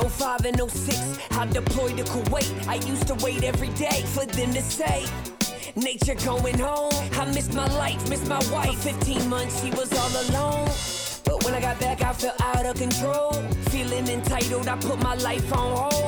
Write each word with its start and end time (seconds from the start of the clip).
05 0.00 0.44
and 0.46 0.70
06, 0.70 1.18
I 1.32 1.46
deployed 1.46 1.96
to 1.96 2.04
Kuwait. 2.04 2.68
I 2.68 2.76
used 2.86 3.06
to 3.08 3.14
wait 3.24 3.42
every 3.42 3.70
day 3.70 4.02
for 4.06 4.24
them 4.26 4.52
to 4.54 4.62
say. 4.62 5.04
Nature 5.74 6.14
going 6.24 6.58
home. 6.58 6.92
I 7.12 7.24
miss 7.32 7.52
my 7.52 7.66
life, 7.78 8.08
miss 8.08 8.26
my 8.28 8.40
wife. 8.52 8.78
15 8.82 9.28
months, 9.28 9.62
she 9.62 9.70
was 9.70 9.92
all 9.92 10.10
alone. 10.28 10.68
But 11.24 11.44
when 11.44 11.54
I 11.54 11.60
got 11.60 11.80
back, 11.80 12.02
I 12.02 12.12
felt 12.12 12.40
out 12.40 12.66
of 12.66 12.76
control. 12.76 13.32
Feeling 13.70 14.08
entitled, 14.08 14.68
I 14.68 14.76
put 14.76 15.02
my 15.02 15.14
life 15.14 15.52
on 15.52 15.76
hold. 15.76 16.07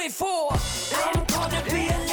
it 0.00 0.12
for. 0.12 0.52
I'm 0.94 1.24
gonna 1.24 1.62
be 1.64 2.05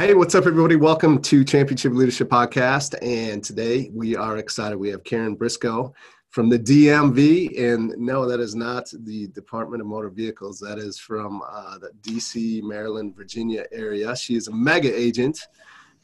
Hey, 0.00 0.14
what's 0.14 0.34
up, 0.34 0.46
everybody? 0.46 0.76
Welcome 0.76 1.20
to 1.20 1.44
Championship 1.44 1.92
Leadership 1.92 2.30
Podcast. 2.30 2.94
And 3.02 3.44
today 3.44 3.90
we 3.92 4.16
are 4.16 4.38
excited. 4.38 4.78
We 4.78 4.88
have 4.88 5.04
Karen 5.04 5.34
Briscoe 5.34 5.92
from 6.30 6.48
the 6.48 6.58
DMV. 6.58 7.60
And 7.62 7.90
no, 7.98 8.26
that 8.26 8.40
is 8.40 8.54
not 8.54 8.90
the 9.00 9.26
Department 9.26 9.82
of 9.82 9.86
Motor 9.88 10.08
Vehicles. 10.08 10.58
That 10.58 10.78
is 10.78 10.98
from 10.98 11.42
uh, 11.46 11.76
the 11.76 11.90
DC, 12.00 12.62
Maryland, 12.62 13.14
Virginia 13.14 13.66
area. 13.72 14.16
She 14.16 14.36
is 14.36 14.48
a 14.48 14.54
mega 14.54 14.90
agent, 14.90 15.38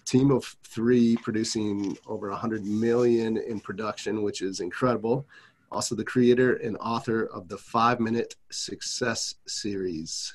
team 0.05 0.30
of 0.30 0.44
three, 0.62 1.17
producing 1.22 1.97
over 2.06 2.28
100 2.28 2.67
million 2.67 3.39
in 3.39 3.61
production, 3.61 4.22
which 4.22 4.42
is 4.42 4.61
incredible. 4.61 5.27
Also, 5.72 5.94
the 5.94 6.05
creator 6.05 6.56
and 6.56 6.77
author 6.83 7.28
of 7.28 7.48
the 7.48 7.56
Five 7.56 8.00
Minute 8.00 8.34
Success 8.50 9.36
Series 9.47 10.34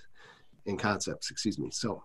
in 0.66 0.78
concepts, 0.78 1.30
excuse 1.30 1.60
me. 1.60 1.70
So, 1.70 2.04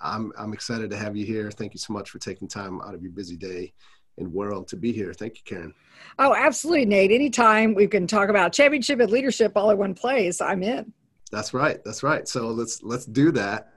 I'm 0.00 0.32
I'm 0.38 0.52
excited 0.52 0.90
to 0.90 0.96
have 0.96 1.16
you 1.16 1.24
here. 1.26 1.50
Thank 1.50 1.74
you 1.74 1.78
so 1.78 1.92
much 1.92 2.10
for 2.10 2.18
taking 2.18 2.48
time 2.48 2.80
out 2.82 2.94
of 2.94 3.02
your 3.02 3.12
busy 3.12 3.36
day 3.36 3.72
and 4.16 4.32
world 4.32 4.68
to 4.68 4.76
be 4.76 4.92
here. 4.92 5.12
Thank 5.12 5.36
you, 5.36 5.42
Karen. 5.44 5.74
Oh, 6.18 6.34
absolutely, 6.34 6.86
Nate. 6.86 7.10
Anytime 7.12 7.74
we 7.74 7.86
can 7.86 8.06
talk 8.06 8.28
about 8.28 8.52
championship 8.52 9.00
and 9.00 9.10
leadership 9.10 9.52
all 9.56 9.70
in 9.70 9.78
one 9.78 9.94
place, 9.94 10.40
I'm 10.40 10.62
in. 10.62 10.92
That's 11.30 11.52
right. 11.54 11.82
That's 11.84 12.02
right. 12.02 12.26
So 12.28 12.48
let's 12.48 12.82
let's 12.82 13.04
do 13.06 13.30
that. 13.32 13.72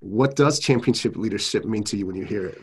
What 0.00 0.36
does 0.36 0.58
championship 0.58 1.16
leadership 1.16 1.64
mean 1.64 1.84
to 1.84 1.96
you 1.96 2.06
when 2.06 2.16
you 2.16 2.24
hear 2.24 2.46
it? 2.46 2.60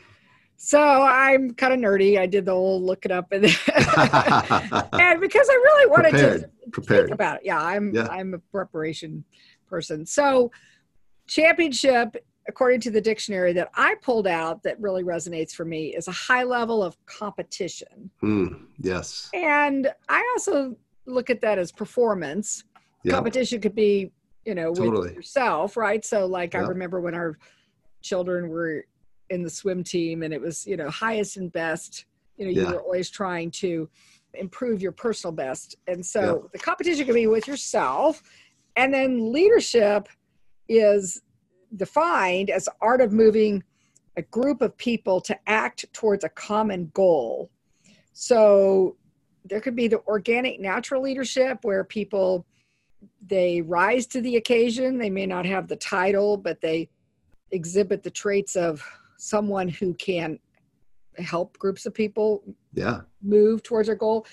So 0.57 0.79
I'm 0.81 1.53
kind 1.53 1.73
of 1.73 1.79
nerdy. 1.79 2.17
I 2.17 2.25
did 2.27 2.45
the 2.45 2.53
whole 2.53 2.81
look 2.81 3.05
it 3.05 3.11
up 3.11 3.27
and, 3.31 3.44
and 3.45 3.53
because 5.21 5.49
I 5.49 5.53
really 5.53 5.89
wanted 5.89 6.11
Prepared. 6.11 6.41
to 6.41 6.69
Prepared. 6.71 7.05
think 7.07 7.13
about 7.13 7.38
it. 7.38 7.41
Yeah, 7.45 7.61
I'm 7.61 7.94
Yeah. 7.94 8.07
I'm 8.09 8.33
a 8.33 8.39
preparation 8.39 9.25
person. 9.67 10.05
So 10.05 10.51
championship, 11.27 12.15
according 12.47 12.79
to 12.81 12.91
the 12.91 13.01
dictionary 13.01 13.53
that 13.53 13.69
I 13.75 13.95
pulled 14.01 14.28
out 14.28 14.61
that 14.63 14.79
really 14.79 15.03
resonates 15.03 15.51
for 15.51 15.66
me, 15.66 15.95
is 15.95 16.07
a 16.07 16.11
high 16.11 16.44
level 16.44 16.83
of 16.83 16.97
competition. 17.06 18.09
Hmm. 18.19 18.47
yes. 18.79 19.29
And 19.33 19.91
I 20.09 20.23
also 20.35 20.75
look 21.06 21.29
at 21.29 21.41
that 21.41 21.57
as 21.57 21.72
performance. 21.72 22.63
Yeah. 23.03 23.13
Competition 23.13 23.61
could 23.61 23.75
be, 23.75 24.11
you 24.45 24.56
know, 24.56 24.69
with 24.69 24.79
Totally. 24.79 25.13
yourself, 25.13 25.78
right? 25.78 26.03
So, 26.06 26.25
like, 26.25 26.56
I 26.56 26.59
remember 26.59 27.01
when 27.01 27.16
our 27.16 27.38
children 28.01 28.50
were 28.50 28.85
in 29.29 29.41
the 29.41 29.50
swim 29.50 29.83
team 29.83 30.22
and 30.23 30.33
it 30.33 30.41
was, 30.41 30.66
you 30.67 30.77
know, 30.77 30.89
highest 30.89 31.38
and 31.38 31.51
best. 31.51 32.06
You 32.38 32.45
know, 32.45 32.51
you 32.51 32.67
were 32.67 32.81
always 32.81 33.09
trying 33.09 33.50
to 33.51 33.89
improve 34.33 34.81
your 34.81 34.91
personal 34.91 35.31
best. 35.31 35.77
And 35.88 36.06
so 36.06 36.50
the 36.51 36.59
competition 36.59 37.06
can 37.06 37.16
be 37.16 37.27
with 37.27 37.47
yourself. 37.47 38.22
And 38.75 38.94
then 38.94 39.31
leadership 39.31 40.09
is 40.67 41.22
defined 41.75 42.50
as 42.50 42.69
art 42.81 43.02
of 43.02 43.12
moving 43.12 43.63
a 44.18 44.22
group 44.22 44.62
of 44.62 44.78
people 44.78 45.19
to 45.22 45.38
act 45.47 45.86
towards 45.94 46.24
a 46.24 46.30
common 46.30 46.90
goal. 46.94 47.50
So 48.13 48.96
there 49.44 49.59
could 49.59 49.75
be 49.75 49.88
the 49.88 50.02
organic 50.08 50.59
natural 50.59 51.02
leadership 51.02 51.59
where 51.63 51.84
people 51.84 52.46
they 53.28 53.62
rise 53.62 54.08
to 54.08 54.22
the 54.22 54.38
occasion. 54.38 54.97
They 54.97 55.09
may 55.09 55.25
not 55.25 55.46
have 55.46 55.68
the 55.68 55.75
title, 55.75 56.38
but 56.38 56.62
they 56.62 56.90
exhibit 57.52 58.02
the 58.03 58.09
traits 58.09 58.56
of 58.56 58.84
someone 59.18 59.68
who 59.68 59.94
can 59.96 60.40
help 61.18 61.57
groups 61.57 61.86
of 61.86 61.94
people 61.94 62.44
Yeah. 62.74 63.02
move 63.22 63.63
towards 63.63 63.88
their 63.88 63.96
goal. 63.96 64.25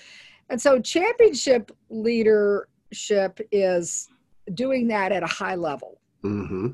And 0.49 0.61
so 0.61 0.79
championship 0.79 1.71
leadership 1.89 3.39
is 3.51 4.09
doing 4.53 4.87
that 4.87 5.11
at 5.11 5.23
a 5.23 5.27
high 5.27 5.55
level. 5.55 5.99
Mm-hmm. 6.23 6.69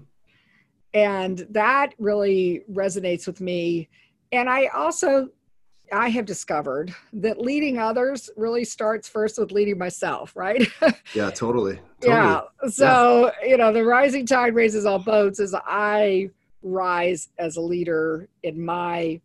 And 0.94 1.46
that 1.52 1.94
really 2.00 2.64
resonates 2.72 3.28
with 3.28 3.42
me. 3.42 3.90
And 4.32 4.50
I 4.50 4.68
also 4.68 5.30
I 5.92 6.10
have 6.10 6.26
discovered 6.26 6.94
that 7.14 7.42
leading 7.42 7.80
others 7.80 8.30
really 8.36 8.64
starts 8.64 9.08
first 9.08 9.40
with 9.40 9.52
leading 9.52 9.78
myself, 9.78 10.36
right? 10.36 10.68
Yeah. 11.16 11.32
Totally. 11.32 11.80
Totally. 12.02 12.16
yeah. 12.16 12.42
So, 12.70 13.32
you 13.44 13.58
know, 13.58 13.74
the 13.74 13.84
rising 13.84 14.28
tide 14.28 14.54
raises 14.54 14.86
all 14.86 15.00
boats 15.00 15.40
as 15.40 15.56
I 15.56 16.30
rise 16.62 17.30
as 17.40 17.58
a 17.58 17.62
leader 17.62 18.30
in 18.44 18.64
my 18.64 19.20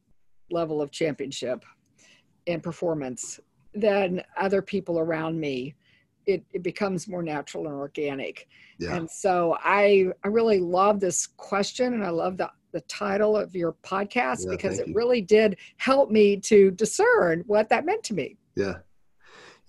level 0.50 0.81
of 0.81 0.91
championship 0.91 1.62
and 2.46 2.62
performance, 2.62 3.38
then 3.75 4.22
other 4.36 4.62
people 4.62 4.98
around 4.98 5.38
me, 5.38 5.75
it, 6.26 6.44
it 6.52 6.62
becomes 6.62 7.08
more 7.08 7.22
natural 7.22 7.66
and 7.66 7.74
organic. 7.74 8.48
Yeah. 8.78 8.96
And 8.96 9.10
so 9.10 9.56
I 9.60 10.06
I 10.22 10.28
really 10.28 10.60
love 10.60 11.00
this 11.00 11.26
question 11.26 11.94
and 11.94 12.04
I 12.04 12.10
love 12.10 12.36
the 12.36 12.50
the 12.72 12.80
title 12.82 13.36
of 13.36 13.54
your 13.54 13.74
podcast 13.84 14.44
Yeah, 14.44 14.50
because 14.50 14.78
it 14.80 14.88
you. 14.88 14.94
really 14.94 15.20
did 15.20 15.56
help 15.76 16.10
me 16.10 16.36
to 16.38 16.72
discern 16.72 17.44
what 17.46 17.68
that 17.68 17.86
meant 17.86 18.02
to 18.04 18.14
me. 18.14 18.36
Yeah. 18.56 18.78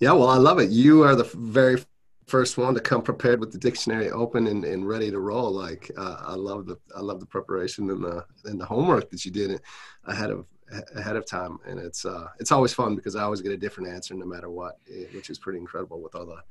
Yeah. 0.00 0.12
Well, 0.12 0.28
I 0.28 0.38
love 0.38 0.58
it. 0.58 0.70
You 0.70 1.04
are 1.04 1.14
the 1.14 1.30
very 1.34 1.82
first 2.26 2.58
one 2.58 2.74
to 2.74 2.80
come 2.80 3.02
prepared 3.02 3.38
with 3.38 3.52
the 3.52 3.58
dictionary 3.58 4.10
open 4.10 4.48
and, 4.48 4.64
and 4.64 4.86
ready 4.86 5.10
to 5.10 5.20
roll. 5.20 5.52
Like 5.52 5.90
uh, 5.96 6.16
I 6.26 6.34
love 6.34 6.66
the 6.66 6.76
I 6.96 7.00
love 7.00 7.20
the 7.20 7.26
preparation 7.26 7.88
and 7.90 8.02
the 8.02 8.24
and 8.44 8.60
the 8.60 8.66
homework 8.66 9.10
that 9.10 9.24
you 9.24 9.30
did 9.30 9.60
ahead 10.04 10.30
of 10.30 10.46
ahead 10.94 11.16
of 11.16 11.26
time. 11.26 11.58
And 11.66 11.78
it's 11.78 12.04
uh 12.04 12.26
it's 12.38 12.52
always 12.52 12.72
fun 12.74 12.96
because 12.96 13.16
I 13.16 13.22
always 13.22 13.40
get 13.40 13.52
a 13.52 13.56
different 13.56 13.90
answer 13.90 14.14
no 14.14 14.26
matter 14.26 14.50
what, 14.50 14.78
eh, 14.90 15.04
which 15.14 15.30
is 15.30 15.38
pretty 15.38 15.58
incredible 15.58 16.00
with 16.00 16.14
all 16.14 16.26
the 16.26 16.42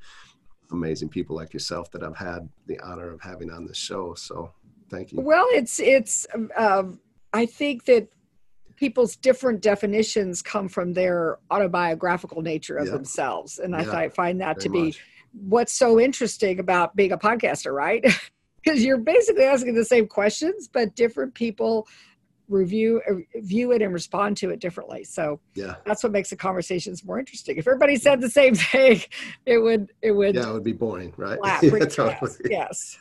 amazing 0.72 1.10
people 1.10 1.36
like 1.36 1.54
yourself 1.54 1.92
that 1.92 2.04
I've 2.04 2.18
had 2.18 2.50
the 2.68 2.80
honor 2.80 3.12
of 3.12 3.22
having 3.22 3.52
on 3.52 3.66
this 3.66 3.78
show. 3.78 4.14
So 4.16 4.52
thank 4.90 5.12
you. 5.12 5.22
Well, 5.22 5.48
it's 5.52 5.80
it's. 5.80 6.26
Um, 6.58 7.00
I 7.34 7.46
think 7.46 7.86
that 7.86 8.08
people's 8.78 9.16
different 9.16 9.62
definitions 9.62 10.42
come 10.42 10.68
from 10.68 10.94
their 10.94 11.40
autobiographical 11.52 12.42
nature 12.42 12.78
of 12.78 12.88
Yeah. 12.88 12.94
themselves, 12.94 13.60
and 13.60 13.76
I 13.76 13.84
Yeah, 13.84 13.92
fi- 13.92 14.10
find 14.10 14.42
that 14.42 14.60
to 14.62 14.70
be 14.70 14.86
much. 14.86 15.02
what's 15.34 15.74
so 15.74 16.00
interesting 16.00 16.60
about 16.60 16.96
being 16.96 17.12
a 17.12 17.18
podcaster, 17.18 17.74
right? 17.74 18.04
Because 18.64 18.84
you're 18.84 18.98
basically 18.98 19.44
asking 19.44 19.76
the 19.76 19.86
same 19.86 20.08
questions, 20.08 20.68
but 20.68 20.96
different 20.96 21.36
people 21.36 21.88
review 22.50 23.02
uh, 23.10 23.40
view 23.42 23.72
it 23.72 23.82
and 23.82 23.94
respond 23.94 24.38
to 24.38 24.50
it 24.52 24.60
differently. 24.60 25.04
So 25.04 25.40
Yeah. 25.56 25.76
that's 25.86 26.04
what 26.04 26.12
makes 26.12 26.30
the 26.30 26.36
conversations 26.36 27.04
more 27.04 27.20
interesting. 27.20 27.58
If 27.58 27.68
everybody 27.68 27.96
said 27.96 28.22
the 28.22 28.30
same 28.30 28.56
thing, 28.72 29.02
it 29.46 29.58
would 29.58 29.92
it 30.02 30.12
would 30.12 30.36
Yeah, 30.36 30.50
it 30.50 30.54
would 30.54 30.64
be 30.64 30.74
boring, 30.74 31.14
right? 31.18 31.40
Yeah, 31.46 31.86
totally. 31.86 32.32
Yes. 32.50 32.98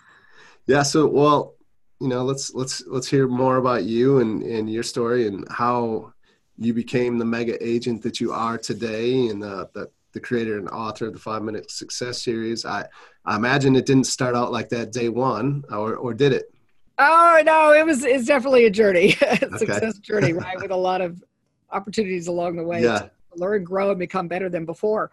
Yeah. 0.66 0.82
So, 0.82 1.06
well, 1.06 1.54
you 2.00 2.08
know, 2.08 2.24
let's 2.24 2.54
let's 2.54 2.82
let's 2.86 3.08
hear 3.08 3.28
more 3.28 3.56
about 3.56 3.84
you 3.84 4.18
and 4.18 4.42
and 4.42 4.70
your 4.70 4.82
story 4.82 5.26
and 5.26 5.46
how 5.50 6.12
you 6.58 6.72
became 6.72 7.18
the 7.18 7.24
mega 7.24 7.56
agent 7.66 8.02
that 8.02 8.20
you 8.20 8.32
are 8.32 8.58
today, 8.58 9.28
and 9.28 9.42
the 9.42 9.68
the, 9.74 9.90
the 10.12 10.20
creator 10.20 10.58
and 10.58 10.68
author 10.70 11.06
of 11.06 11.12
the 11.12 11.18
Five 11.18 11.42
Minute 11.42 11.70
Success 11.70 12.22
Series. 12.22 12.64
I, 12.64 12.86
I 13.24 13.36
imagine 13.36 13.74
it 13.74 13.86
didn't 13.86 14.06
start 14.06 14.36
out 14.36 14.52
like 14.52 14.68
that 14.68 14.92
day 14.92 15.08
one, 15.08 15.64
or, 15.70 15.96
or 15.96 16.14
did 16.14 16.32
it? 16.32 16.53
Oh 16.98 17.42
no, 17.44 17.72
it 17.72 17.84
was 17.84 18.04
it's 18.04 18.26
definitely 18.26 18.66
a 18.66 18.70
journey, 18.70 19.10
success 19.58 19.98
journey, 19.98 20.32
right? 20.32 20.60
With 20.60 20.70
a 20.70 20.76
lot 20.76 21.00
of 21.00 21.22
opportunities 21.70 22.28
along 22.28 22.56
the 22.56 22.64
way 22.64 22.82
yeah. 22.82 22.98
to 22.98 23.10
learn, 23.34 23.64
grow, 23.64 23.90
and 23.90 23.98
become 23.98 24.28
better 24.28 24.48
than 24.48 24.64
before. 24.64 25.10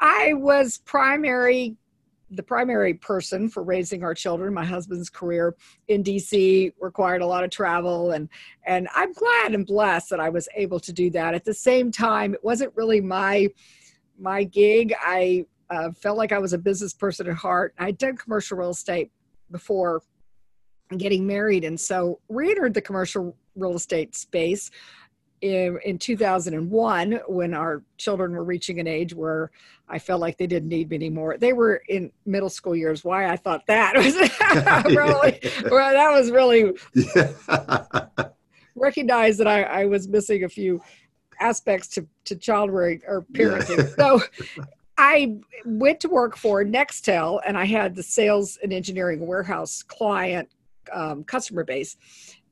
I 0.00 0.34
was 0.34 0.78
primary 0.78 1.76
the 2.30 2.42
primary 2.42 2.94
person 2.94 3.48
for 3.48 3.62
raising 3.62 4.04
our 4.04 4.12
children. 4.12 4.52
My 4.52 4.64
husband's 4.64 5.08
career 5.08 5.56
in 5.88 6.04
DC 6.04 6.72
required 6.78 7.22
a 7.22 7.26
lot 7.26 7.42
of 7.44 7.50
travel 7.50 8.10
and 8.10 8.28
and 8.66 8.88
I'm 8.94 9.12
glad 9.12 9.54
and 9.54 9.66
blessed 9.66 10.10
that 10.10 10.20
I 10.20 10.28
was 10.28 10.48
able 10.54 10.80
to 10.80 10.92
do 10.92 11.10
that. 11.10 11.34
At 11.34 11.44
the 11.44 11.54
same 11.54 11.90
time, 11.90 12.34
it 12.34 12.44
wasn't 12.44 12.74
really 12.76 13.00
my 13.00 13.48
my 14.18 14.44
gig. 14.44 14.94
I 15.00 15.46
uh, 15.70 15.92
felt 15.92 16.18
like 16.18 16.32
I 16.32 16.38
was 16.38 16.52
a 16.52 16.58
business 16.58 16.92
person 16.92 17.28
at 17.28 17.36
heart. 17.36 17.74
I'd 17.78 17.98
done 17.98 18.16
commercial 18.16 18.58
real 18.58 18.70
estate 18.70 19.10
before 19.50 20.02
getting 20.96 21.26
married 21.26 21.64
and 21.64 21.78
so 21.78 22.20
re-entered 22.28 22.74
the 22.74 22.80
commercial 22.80 23.36
real 23.56 23.74
estate 23.74 24.14
space 24.14 24.70
in, 25.40 25.78
in 25.84 25.98
2001 25.98 27.20
when 27.28 27.54
our 27.54 27.82
children 27.96 28.32
were 28.32 28.44
reaching 28.44 28.80
an 28.80 28.86
age 28.86 29.14
where 29.14 29.50
I 29.88 29.98
felt 29.98 30.20
like 30.20 30.36
they 30.36 30.46
didn't 30.46 30.68
need 30.68 30.90
me 30.90 30.96
anymore. 30.96 31.36
They 31.38 31.52
were 31.52 31.82
in 31.88 32.10
middle 32.26 32.50
school 32.50 32.74
years. 32.74 33.04
Why 33.04 33.30
I 33.30 33.36
thought 33.36 33.66
that 33.66 33.96
was 33.96 34.14
really, 34.94 35.40
well, 35.70 35.92
that 35.92 36.10
was 36.10 36.30
really 36.30 36.72
yeah. 36.94 38.28
recognized 38.74 39.40
that 39.40 39.46
I, 39.46 39.62
I 39.62 39.84
was 39.86 40.08
missing 40.08 40.44
a 40.44 40.48
few 40.48 40.80
aspects 41.40 41.88
to, 41.88 42.06
to 42.24 42.36
child 42.36 42.70
rearing 42.70 43.00
or 43.06 43.24
parenting. 43.32 43.78
Yeah. 43.78 43.94
so 43.96 44.64
I 44.98 45.36
went 45.64 46.00
to 46.00 46.08
work 46.08 46.36
for 46.36 46.64
Nextel 46.64 47.40
and 47.46 47.56
I 47.56 47.64
had 47.64 47.94
the 47.94 48.02
sales 48.02 48.58
and 48.62 48.72
engineering 48.72 49.26
warehouse 49.26 49.82
client 49.82 50.48
um, 50.92 51.24
customer 51.24 51.64
base. 51.64 51.96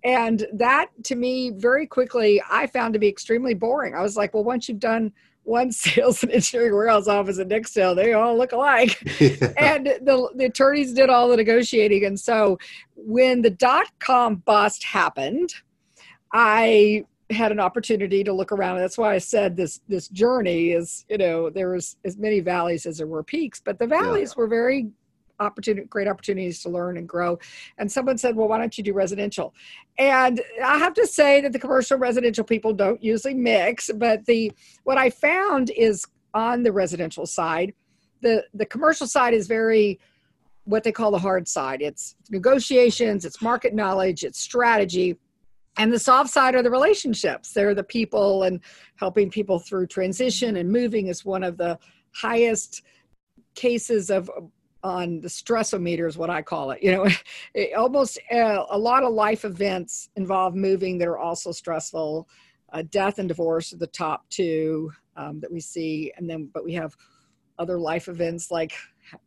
And 0.04 0.46
that 0.52 0.88
to 1.04 1.16
me, 1.16 1.50
very 1.50 1.86
quickly, 1.86 2.42
I 2.48 2.66
found 2.68 2.94
to 2.94 3.00
be 3.00 3.08
extremely 3.08 3.54
boring. 3.54 3.94
I 3.94 4.02
was 4.02 4.16
like, 4.16 4.34
well, 4.34 4.44
once 4.44 4.68
you've 4.68 4.78
done 4.78 5.12
one 5.42 5.72
sales 5.72 6.22
and 6.22 6.32
engineering 6.32 6.74
warehouse 6.74 7.08
office 7.08 7.38
at 7.38 7.48
Nextel, 7.48 7.96
they 7.96 8.12
all 8.12 8.36
look 8.36 8.52
alike. 8.52 9.02
Yeah. 9.20 9.52
And 9.56 9.86
the, 9.86 10.30
the 10.34 10.44
attorneys 10.46 10.92
did 10.92 11.10
all 11.10 11.28
the 11.28 11.36
negotiating. 11.36 12.04
And 12.04 12.18
so 12.18 12.58
when 12.94 13.42
the 13.42 13.50
dot 13.50 13.86
com 13.98 14.36
bust 14.36 14.84
happened, 14.84 15.54
I 16.32 17.04
had 17.30 17.50
an 17.50 17.58
opportunity 17.58 18.22
to 18.22 18.32
look 18.32 18.52
around. 18.52 18.78
That's 18.78 18.98
why 18.98 19.14
I 19.14 19.18
said 19.18 19.56
this 19.56 19.80
this 19.88 20.08
journey 20.08 20.70
is, 20.70 21.04
you 21.08 21.18
know, 21.18 21.50
there 21.50 21.70
was 21.70 21.96
as 22.04 22.16
many 22.16 22.40
valleys 22.40 22.86
as 22.86 22.98
there 22.98 23.06
were 23.06 23.22
peaks, 23.22 23.60
but 23.64 23.78
the 23.78 23.86
valleys 23.86 24.34
yeah. 24.36 24.42
were 24.42 24.48
very 24.48 24.88
opportunity, 25.40 25.86
great 25.86 26.08
opportunities 26.08 26.62
to 26.62 26.68
learn 26.68 26.96
and 26.96 27.08
grow. 27.08 27.38
And 27.78 27.90
someone 27.90 28.18
said, 28.18 28.36
well, 28.36 28.48
why 28.48 28.58
don't 28.58 28.76
you 28.76 28.84
do 28.84 28.92
residential? 28.92 29.54
And 29.98 30.40
I 30.64 30.78
have 30.78 30.94
to 30.94 31.06
say 31.06 31.40
that 31.40 31.52
the 31.52 31.58
commercial 31.58 31.98
residential 31.98 32.44
people 32.44 32.72
don't 32.72 33.02
usually 33.02 33.34
mix, 33.34 33.90
but 33.94 34.24
the 34.26 34.52
what 34.84 34.98
I 34.98 35.10
found 35.10 35.70
is 35.70 36.04
on 36.34 36.62
the 36.62 36.72
residential 36.72 37.26
side, 37.26 37.74
the 38.20 38.44
the 38.54 38.66
commercial 38.66 39.06
side 39.06 39.34
is 39.34 39.46
very 39.46 39.98
what 40.64 40.82
they 40.82 40.92
call 40.92 41.10
the 41.12 41.18
hard 41.18 41.46
side. 41.46 41.80
It's 41.80 42.16
negotiations, 42.30 43.24
it's 43.24 43.40
market 43.40 43.72
knowledge, 43.72 44.24
it's 44.24 44.40
strategy. 44.40 45.16
And 45.78 45.92
the 45.92 45.98
soft 45.98 46.30
side 46.30 46.54
are 46.54 46.62
the 46.62 46.70
relationships. 46.70 47.52
They're 47.52 47.74
the 47.74 47.84
people 47.84 48.42
and 48.44 48.60
helping 48.96 49.30
people 49.30 49.58
through 49.58 49.86
transition 49.88 50.56
and 50.56 50.70
moving 50.70 51.06
is 51.06 51.24
one 51.24 51.44
of 51.44 51.56
the 51.56 51.78
highest 52.14 52.82
cases 53.54 54.10
of 54.10 54.30
on 54.86 55.20
the 55.20 55.28
stressometer 55.28 56.06
is 56.06 56.16
what 56.16 56.30
I 56.30 56.42
call 56.42 56.70
it. 56.70 56.82
You 56.82 56.92
know, 56.92 57.08
it 57.54 57.74
almost 57.74 58.18
uh, 58.32 58.64
a 58.70 58.78
lot 58.78 59.02
of 59.02 59.12
life 59.12 59.44
events 59.44 60.10
involve 60.16 60.54
moving 60.54 60.98
that 60.98 61.08
are 61.08 61.18
also 61.18 61.52
stressful. 61.52 62.28
Uh, 62.72 62.82
death 62.90 63.18
and 63.18 63.28
divorce 63.28 63.72
are 63.72 63.78
the 63.78 63.86
top 63.86 64.28
two 64.28 64.90
um, 65.16 65.40
that 65.40 65.52
we 65.52 65.60
see, 65.60 66.12
and 66.16 66.28
then 66.28 66.48
but 66.52 66.64
we 66.64 66.72
have 66.74 66.96
other 67.58 67.78
life 67.78 68.08
events 68.08 68.50
like 68.50 68.72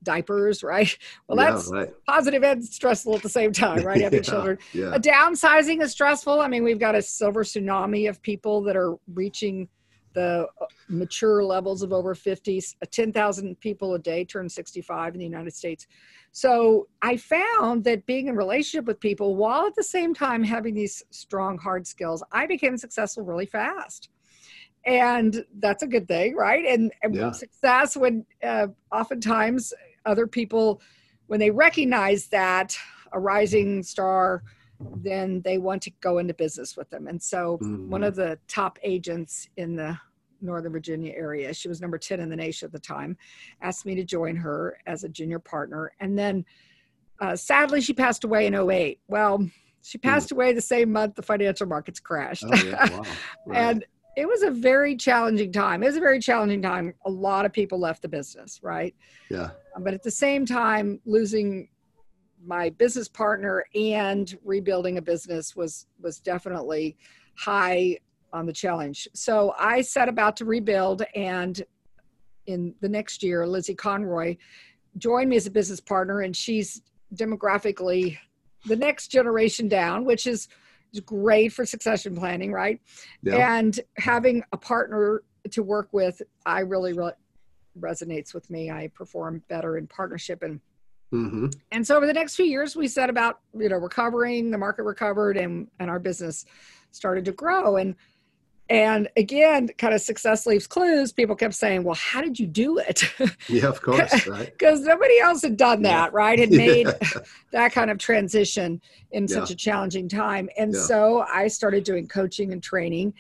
diapers, 0.04 0.64
right? 0.64 0.98
Well, 1.28 1.38
yeah, 1.38 1.52
that's 1.52 1.70
right. 1.72 1.90
positive 2.08 2.44
and 2.44 2.64
stressful 2.66 3.16
at 3.16 3.22
the 3.22 3.30
same 3.30 3.52
time, 3.52 3.84
right? 3.84 4.02
Having 4.02 4.18
yeah, 4.24 4.30
children. 4.30 4.58
Yeah. 4.74 4.96
A 4.96 5.00
downsizing 5.00 5.82
is 5.82 5.92
stressful. 5.92 6.40
I 6.40 6.48
mean, 6.48 6.64
we've 6.64 6.80
got 6.80 6.96
a 6.96 7.02
silver 7.02 7.44
tsunami 7.44 8.10
of 8.10 8.22
people 8.22 8.62
that 8.64 8.76
are 8.76 8.96
reaching 9.14 9.68
the 10.14 10.48
uh, 10.62 10.66
mature 10.88 11.44
levels 11.44 11.82
of 11.82 11.94
over 11.94 12.16
50 12.16 12.58
uh, 12.82 12.86
10,000 12.90 13.60
people 13.60 13.94
a 13.94 14.00
day 14.00 14.26
turn 14.26 14.50
65 14.50 15.14
in 15.14 15.20
the 15.20 15.26
United 15.26 15.54
States. 15.54 15.88
So 16.32 16.88
I 17.02 17.18
found 17.18 17.84
that 17.86 18.06
being 18.06 18.28
in 18.28 18.36
relationship 18.36 18.86
with 18.86 19.00
people 19.00 19.36
while 19.36 19.66
at 19.66 19.76
the 19.76 19.84
same 19.84 20.14
time 20.14 20.44
having 20.44 20.76
these 20.76 21.04
strong 21.12 21.58
hard 21.58 21.88
skills, 21.88 22.24
I 22.32 22.46
became 22.46 22.78
successful 22.78 23.24
really 23.24 23.46
fast. 23.46 24.10
And 24.86 25.44
that's 25.60 25.84
a 25.84 25.88
good 25.88 26.08
thing, 26.08 26.36
right? 26.36 26.66
And, 26.66 26.92
and 27.04 27.16
yeah. 27.16 27.32
success 27.32 27.98
when 27.98 28.26
uh, 28.44 28.68
oftentimes 28.92 29.74
other 30.06 30.26
people, 30.26 30.82
when 31.28 31.40
they 31.40 31.52
recognize 31.52 32.28
that 32.28 32.78
a 33.12 33.20
rising 33.20 33.84
star, 33.84 34.44
then 34.80 35.42
they 35.42 35.58
want 35.58 35.82
to 35.84 35.92
go 36.02 36.20
into 36.20 36.34
business 36.34 36.78
with 36.78 36.90
them. 36.90 37.08
And 37.08 37.22
so 37.22 37.58
mm-hmm. 37.62 37.90
one 37.90 38.04
of 38.04 38.16
the 38.16 38.40
top 38.48 38.80
agents 38.84 39.50
in 39.58 39.76
the 39.76 39.98
Northern 40.42 40.72
Virginia 40.72 41.14
area, 41.16 41.54
she 41.54 41.68
was 41.68 41.82
number 41.82 41.98
10 41.98 42.20
in 42.20 42.30
the 42.30 42.36
nation 42.36 42.66
at 42.66 42.72
the 42.72 42.80
time, 42.80 43.18
asked 43.62 43.86
me 43.86 43.96
to 43.96 44.04
join 44.04 44.36
her 44.38 44.78
as 44.88 45.04
a 45.04 45.10
junior 45.10 45.40
partner. 45.40 45.92
And 46.00 46.18
then 46.18 46.46
uh, 47.20 47.36
sadly, 47.36 47.82
she 47.82 47.94
passed 47.94 48.24
away 48.24 48.48
in 48.48 48.56
08. 48.56 49.00
Well, 49.08 49.50
she 49.82 49.98
hmm. 49.98 50.08
passed 50.08 50.32
away 50.32 50.54
the 50.54 50.62
same 50.62 50.92
month 50.92 51.16
the 51.16 51.22
financial 51.22 51.68
markets 51.68 52.00
crashed. 52.00 52.46
Oh, 52.48 52.56
yeah. 52.64 52.90
wow. 52.90 53.04
right. 53.46 53.58
and 53.58 53.86
it 54.16 54.28
was 54.28 54.44
a 54.44 54.52
very 54.52 54.96
challenging 54.96 55.52
time. 55.52 55.84
It 55.84 55.88
was 55.88 55.98
a 55.98 56.02
very 56.02 56.20
challenging 56.20 56.62
time. 56.62 56.94
A 57.06 57.10
lot 57.10 57.46
of 57.46 57.54
people 57.54 57.80
left 57.80 58.02
the 58.02 58.10
business, 58.10 58.60
right? 58.62 58.94
Yeah. 59.30 59.52
But 59.80 59.94
at 59.94 60.04
the 60.04 60.12
same 60.12 60.46
time, 60.46 61.00
losing 61.06 61.70
my 62.46 62.70
business 62.70 63.08
partner 63.08 63.66
and 63.76 64.38
rebuilding 64.44 64.98
a 64.98 65.02
business 65.02 65.56
was 65.56 65.88
was 66.02 66.20
definitely 66.20 66.98
high 67.36 67.98
on 68.32 68.46
the 68.46 68.54
challenge. 68.54 69.08
So 69.14 69.54
I 69.58 69.82
set 69.82 70.08
about 70.08 70.38
to 70.38 70.46
rebuild 70.46 71.04
and 71.16 71.62
in 72.46 72.74
the 72.82 72.90
next 72.90 73.24
year 73.24 73.46
Lizzie 73.46 73.76
Conroy 73.76 74.38
joined 74.98 75.30
me 75.30 75.36
as 75.36 75.48
a 75.48 75.52
business 75.52 75.80
partner 75.80 76.22
and 76.22 76.36
she's 76.36 76.82
demographically 77.16 78.18
the 78.66 78.76
next 78.76 79.08
generation 79.08 79.68
down, 79.68 80.06
which 80.06 80.28
is 80.28 80.48
great 81.06 81.54
for 81.54 81.66
succession 81.66 82.16
planning, 82.16 82.52
right? 82.52 82.82
Yeah. 83.22 83.58
And 83.58 83.80
having 83.98 84.44
a 84.52 84.58
partner 84.58 85.24
to 85.52 85.64
work 85.64 85.90
with, 85.92 86.22
I 86.46 86.62
really 86.62 86.94
re- 86.94 87.12
resonates 87.80 88.34
with 88.34 88.50
me. 88.50 88.72
I 88.72 88.90
perform 88.94 89.44
better 89.48 89.78
in 89.78 89.88
partnership 89.88 90.44
and 90.44 90.60
Mm-hmm. 91.14 91.48
And 91.72 91.86
so 91.86 91.98
over 91.98 92.06
the 92.06 92.14
next 92.14 92.36
few 92.36 92.46
years, 92.46 92.76
we 92.76 92.88
set 92.88 93.10
about 93.10 93.40
you 93.58 93.70
know 93.70 93.78
recovering. 93.78 94.52
The 94.52 94.58
market 94.58 94.84
recovered, 94.84 95.38
and 95.38 95.68
and 95.80 95.90
our 95.90 96.00
business 96.00 96.46
started 96.92 97.26
to 97.26 97.32
grow. 97.32 97.78
And 97.78 97.96
and 98.70 99.10
again, 99.18 99.70
kind 99.80 99.96
of 99.96 100.02
success 100.02 100.46
leaves 100.46 100.68
clues. 100.68 101.12
People 101.12 101.36
kept 101.36 101.56
saying, 101.56 101.84
"Well, 101.84 101.96
how 101.96 102.22
did 102.22 102.40
you 102.40 102.46
do 102.46 102.78
it?" 102.78 103.04
Yeah, 103.50 103.68
of 103.68 103.82
course, 103.82 104.28
right? 104.28 104.52
Because 104.52 104.82
nobody 104.82 105.20
else 105.20 105.42
had 105.42 105.58
done 105.58 105.82
that, 105.84 106.12
yeah. 106.12 106.18
right? 106.18 106.38
Had 106.38 106.52
made 106.68 106.86
yeah. 106.86 107.22
that 107.52 107.72
kind 107.72 107.90
of 107.90 107.98
transition 107.98 108.80
in 109.12 109.24
yeah. 109.24 109.36
such 109.36 109.50
a 109.50 109.56
challenging 109.56 110.08
time. 110.08 110.50
And 110.58 110.76
so 110.76 111.22
I 111.22 111.48
started 111.48 111.84
doing 111.84 112.08
coaching 112.08 112.54
and 112.54 112.62
training 112.62 113.16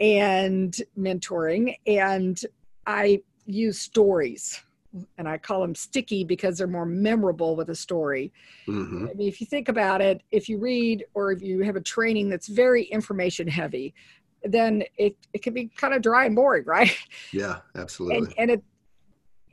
and 0.00 0.76
mentoring, 0.98 1.76
and 1.86 2.38
I 2.86 3.22
use 3.46 3.78
stories 3.78 4.62
and 5.18 5.28
I 5.28 5.38
call 5.38 5.60
them 5.60 5.74
sticky 5.74 6.24
because 6.24 6.58
they're 6.58 6.66
more 6.66 6.86
memorable 6.86 7.56
with 7.56 7.70
a 7.70 7.74
story. 7.74 8.32
Mm-hmm. 8.66 9.08
I 9.10 9.14
mean, 9.14 9.28
if 9.28 9.40
you 9.40 9.46
think 9.46 9.68
about 9.68 10.00
it, 10.00 10.22
if 10.30 10.48
you 10.48 10.58
read 10.58 11.04
or 11.14 11.32
if 11.32 11.42
you 11.42 11.60
have 11.60 11.76
a 11.76 11.80
training 11.80 12.28
that's 12.28 12.48
very 12.48 12.84
information 12.84 13.48
heavy, 13.48 13.94
then 14.44 14.82
it, 14.96 15.16
it 15.32 15.42
can 15.42 15.54
be 15.54 15.70
kind 15.76 15.94
of 15.94 16.02
dry 16.02 16.26
and 16.26 16.36
boring, 16.36 16.64
right? 16.66 16.96
Yeah, 17.32 17.58
absolutely. 17.76 18.18
And, 18.18 18.34
and 18.38 18.50
it, 18.52 18.62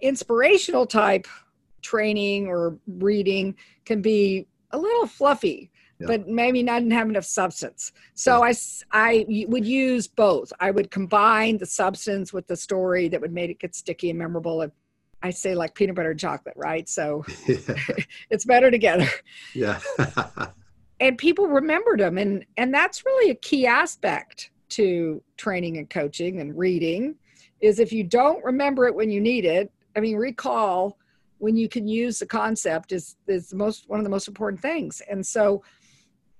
inspirational 0.02 0.86
type 0.86 1.28
training 1.82 2.48
or 2.48 2.78
reading 2.88 3.56
can 3.86 4.02
be 4.02 4.48
a 4.72 4.78
little 4.78 5.08
fluffy. 5.08 5.72
Yeah. 6.02 6.08
but 6.08 6.30
maybe 6.30 6.64
not 6.64 6.82
have 6.94 7.10
enough 7.10 7.26
substance. 7.26 7.92
So 8.14 8.42
yeah. 8.46 8.54
I, 8.94 9.10
I 9.10 9.46
would 9.50 9.66
use 9.66 10.08
both. 10.08 10.54
I 10.58 10.72
would 10.72 10.92
combine 10.92 11.58
the 11.58 11.66
substance 11.66 12.32
with 12.32 12.48
the 12.48 12.56
story 12.56 13.10
that 13.10 13.20
would 13.20 13.34
make 13.34 13.50
it 13.52 13.60
get 13.60 13.76
sticky 13.76 14.10
and 14.10 14.18
memorable. 14.18 14.62
And 14.62 14.72
I 15.22 15.32
say 15.32 15.56
like 15.56 15.76
peanut 15.76 15.96
butter 15.96 16.12
and 16.12 16.20
chocolate, 16.20 16.56
right? 16.58 16.88
So 16.88 17.26
yeah. 17.48 17.58
it's 18.30 18.46
better 18.46 18.72
together. 18.72 19.08
Yeah. 19.54 19.80
and 21.00 21.18
people 21.18 21.48
remembered 21.48 22.00
them 22.00 22.18
and 22.18 22.46
and 22.58 22.74
that's 22.74 23.06
really 23.06 23.32
a 23.32 23.36
key 23.36 23.68
aspect 23.68 24.52
to 24.70 25.22
training 25.38 25.78
and 25.78 25.90
coaching 25.90 26.40
and 26.40 26.58
reading 26.58 27.16
is 27.62 27.80
if 27.80 27.92
you 27.92 28.04
don't 28.04 28.44
remember 28.44 28.88
it 28.88 28.96
when 28.96 29.10
you 29.10 29.20
need 29.20 29.44
it, 29.46 29.72
I 29.96 30.00
mean, 30.00 30.16
recall 30.16 30.98
when 31.40 31.56
you 31.56 31.68
can 31.70 31.88
use 31.88 32.20
the 32.20 32.26
concept 32.26 32.92
is 32.92 33.16
is 33.28 33.50
the 33.50 33.56
most 33.56 33.90
one 33.90 34.00
of 34.00 34.04
the 34.04 34.10
most 34.10 34.28
important 34.28 34.62
things. 34.62 35.02
And 35.10 35.26
so 35.26 35.64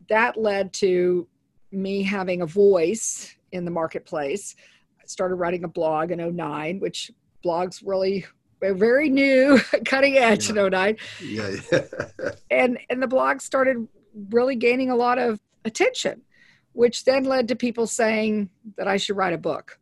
that 0.10 0.38
led 0.38 0.74
to 0.74 1.28
me 1.72 2.04
having 2.04 2.42
a 2.42 2.46
voice 2.46 3.36
in 3.52 3.66
the 3.66 3.72
marketplace. 3.72 4.56
I 5.00 5.06
started 5.06 5.36
writing 5.36 5.64
a 5.64 5.68
blog 5.68 6.12
in 6.12 6.36
09, 6.36 6.80
which 6.80 7.12
blogs 7.44 7.82
really 7.86 8.26
very 8.62 9.10
new, 9.10 9.60
cutting 9.86 10.18
edge 10.18 10.50
yeah. 10.50 10.66
in 10.66 10.72
09. 10.72 10.98
Yeah. 11.22 11.56
yeah. 11.72 11.82
and 12.52 12.78
and 12.90 13.02
the 13.02 13.08
blog 13.08 13.42
started 13.42 13.88
really 14.30 14.56
gaining 14.56 14.90
a 14.90 14.96
lot 14.96 15.18
of 15.18 15.40
attention, 15.66 16.22
which 16.74 17.06
then 17.06 17.24
led 17.24 17.48
to 17.50 17.56
people 17.56 17.88
saying 17.88 18.50
that 18.78 18.88
I 18.88 18.98
should 18.98 19.18
write 19.18 19.34
a 19.34 19.38
book. 19.38 19.80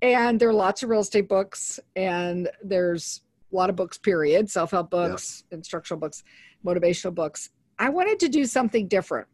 And 0.00 0.40
there 0.40 0.48
are 0.48 0.54
lots 0.54 0.82
of 0.82 0.90
real 0.90 1.00
estate 1.00 1.28
books, 1.28 1.78
and 1.94 2.48
there's 2.62 3.22
a 3.52 3.56
lot 3.56 3.70
of 3.70 3.76
books, 3.76 3.98
period 3.98 4.50
self 4.50 4.72
help 4.72 4.90
books, 4.90 5.44
yeah. 5.50 5.58
instructional 5.58 6.00
books, 6.00 6.24
motivational 6.64 7.14
books. 7.14 7.50
I 7.78 7.88
wanted 7.88 8.20
to 8.20 8.28
do 8.28 8.44
something 8.44 8.88
different. 8.88 9.28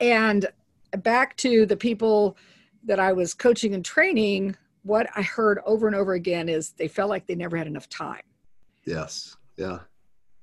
And 0.00 0.46
back 0.98 1.36
to 1.38 1.66
the 1.66 1.76
people 1.76 2.36
that 2.84 2.98
I 2.98 3.12
was 3.12 3.34
coaching 3.34 3.74
and 3.74 3.84
training, 3.84 4.56
what 4.82 5.08
I 5.14 5.22
heard 5.22 5.60
over 5.66 5.86
and 5.86 5.96
over 5.96 6.14
again 6.14 6.48
is 6.48 6.70
they 6.70 6.88
felt 6.88 7.10
like 7.10 7.26
they 7.26 7.34
never 7.34 7.56
had 7.56 7.66
enough 7.66 7.88
time. 7.88 8.22
Yes. 8.84 9.36
Yeah. 9.56 9.80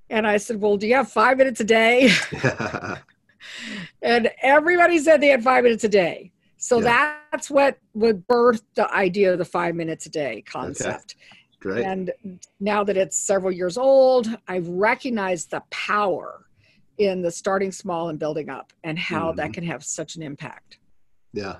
And 0.09 0.27
I 0.27 0.37
said, 0.37 0.61
Well, 0.61 0.77
do 0.77 0.87
you 0.87 0.95
have 0.95 1.11
five 1.11 1.37
minutes 1.37 1.59
a 1.59 1.63
day? 1.63 2.11
and 4.01 4.29
everybody 4.41 4.99
said 4.99 5.21
they 5.21 5.27
had 5.27 5.43
five 5.43 5.63
minutes 5.63 5.83
a 5.83 5.89
day. 5.89 6.31
So 6.57 6.79
yeah. 6.79 7.15
that's 7.31 7.49
what 7.49 7.77
would 7.93 8.25
birth 8.27 8.63
the 8.75 8.91
idea 8.93 9.31
of 9.31 9.37
the 9.37 9.45
five 9.45 9.75
minutes 9.75 10.05
a 10.05 10.09
day 10.09 10.43
concept. 10.45 11.15
Okay. 11.17 11.23
Great. 11.59 11.85
And 11.85 12.11
now 12.59 12.83
that 12.83 12.97
it's 12.97 13.17
several 13.17 13.51
years 13.51 13.77
old, 13.77 14.27
I've 14.47 14.67
recognized 14.67 15.51
the 15.51 15.63
power 15.71 16.45
in 16.97 17.21
the 17.21 17.31
starting 17.31 17.71
small 17.71 18.09
and 18.09 18.19
building 18.19 18.49
up 18.49 18.73
and 18.83 18.97
how 18.97 19.29
mm-hmm. 19.29 19.37
that 19.37 19.53
can 19.53 19.63
have 19.63 19.83
such 19.83 20.15
an 20.15 20.23
impact. 20.23 20.79
Yeah. 21.33 21.57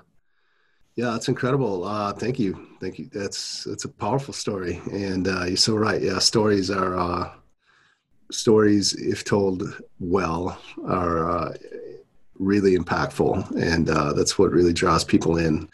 Yeah, 0.98 1.10
that's 1.10 1.28
incredible. 1.28 1.84
Uh, 1.84 2.12
thank 2.12 2.40
you. 2.40 2.66
Thank 2.80 2.98
you. 2.98 3.08
That's 3.12 3.62
that's 3.62 3.84
a 3.84 3.88
powerful 3.88 4.34
story. 4.34 4.82
And 4.90 5.28
uh, 5.28 5.44
you're 5.44 5.56
so 5.56 5.76
right. 5.76 6.02
Yeah, 6.02 6.18
stories 6.18 6.72
are 6.72 6.98
uh, 6.98 7.30
stories, 8.32 8.94
if 8.94 9.22
told 9.22 9.62
well, 10.00 10.60
are 10.84 11.30
uh, 11.30 11.54
really 12.40 12.76
impactful, 12.76 13.48
and 13.62 13.88
uh, 13.88 14.12
that's 14.12 14.40
what 14.40 14.50
really 14.50 14.72
draws 14.72 15.04
people 15.04 15.36
in. 15.36 15.68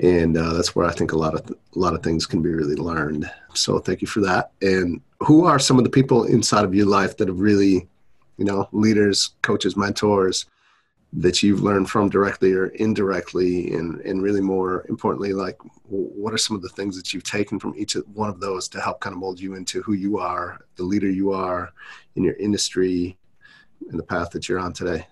And 0.00 0.38
uh, 0.38 0.52
that's 0.52 0.76
where 0.76 0.86
I 0.86 0.92
think 0.92 1.10
a 1.10 1.18
lot 1.18 1.34
of 1.34 1.50
a 1.50 1.78
lot 1.78 1.94
of 1.94 2.04
things 2.04 2.24
can 2.24 2.40
be 2.40 2.50
really 2.50 2.76
learned. 2.76 3.28
So 3.54 3.80
thank 3.80 4.02
you 4.02 4.06
for 4.06 4.20
that. 4.20 4.52
And 4.62 5.00
who 5.18 5.46
are 5.46 5.58
some 5.58 5.78
of 5.78 5.84
the 5.84 5.90
people 5.90 6.22
inside 6.22 6.64
of 6.64 6.76
your 6.76 6.86
life 6.86 7.16
that 7.16 7.26
have 7.26 7.40
really 7.40 7.88
you 8.36 8.44
know, 8.44 8.68
leaders, 8.70 9.34
coaches, 9.42 9.76
mentors 9.76 10.46
that 11.12 11.42
you've 11.42 11.62
learned 11.62 11.90
from 11.90 12.08
directly 12.08 12.52
or 12.52 12.66
indirectly 12.66 13.72
and, 13.72 14.00
and 14.02 14.22
really 14.22 14.40
more 14.40 14.86
importantly 14.88 15.32
like 15.32 15.58
what 15.88 16.32
are 16.32 16.38
some 16.38 16.54
of 16.54 16.62
the 16.62 16.68
things 16.68 16.96
that 16.96 17.12
you've 17.12 17.24
taken 17.24 17.58
from 17.58 17.74
each 17.76 17.94
one 18.14 18.30
of 18.30 18.38
those 18.40 18.68
to 18.68 18.80
help 18.80 19.00
kind 19.00 19.12
of 19.12 19.18
mold 19.18 19.40
you 19.40 19.54
into 19.54 19.82
who 19.82 19.92
you 19.92 20.18
are 20.18 20.58
the 20.76 20.84
leader 20.84 21.10
you 21.10 21.32
are 21.32 21.72
in 22.14 22.22
your 22.22 22.34
industry 22.34 23.18
and 23.90 23.98
the 23.98 24.04
path 24.04 24.30
that 24.30 24.48
you're 24.48 24.60
on 24.60 24.72
today 24.72 25.04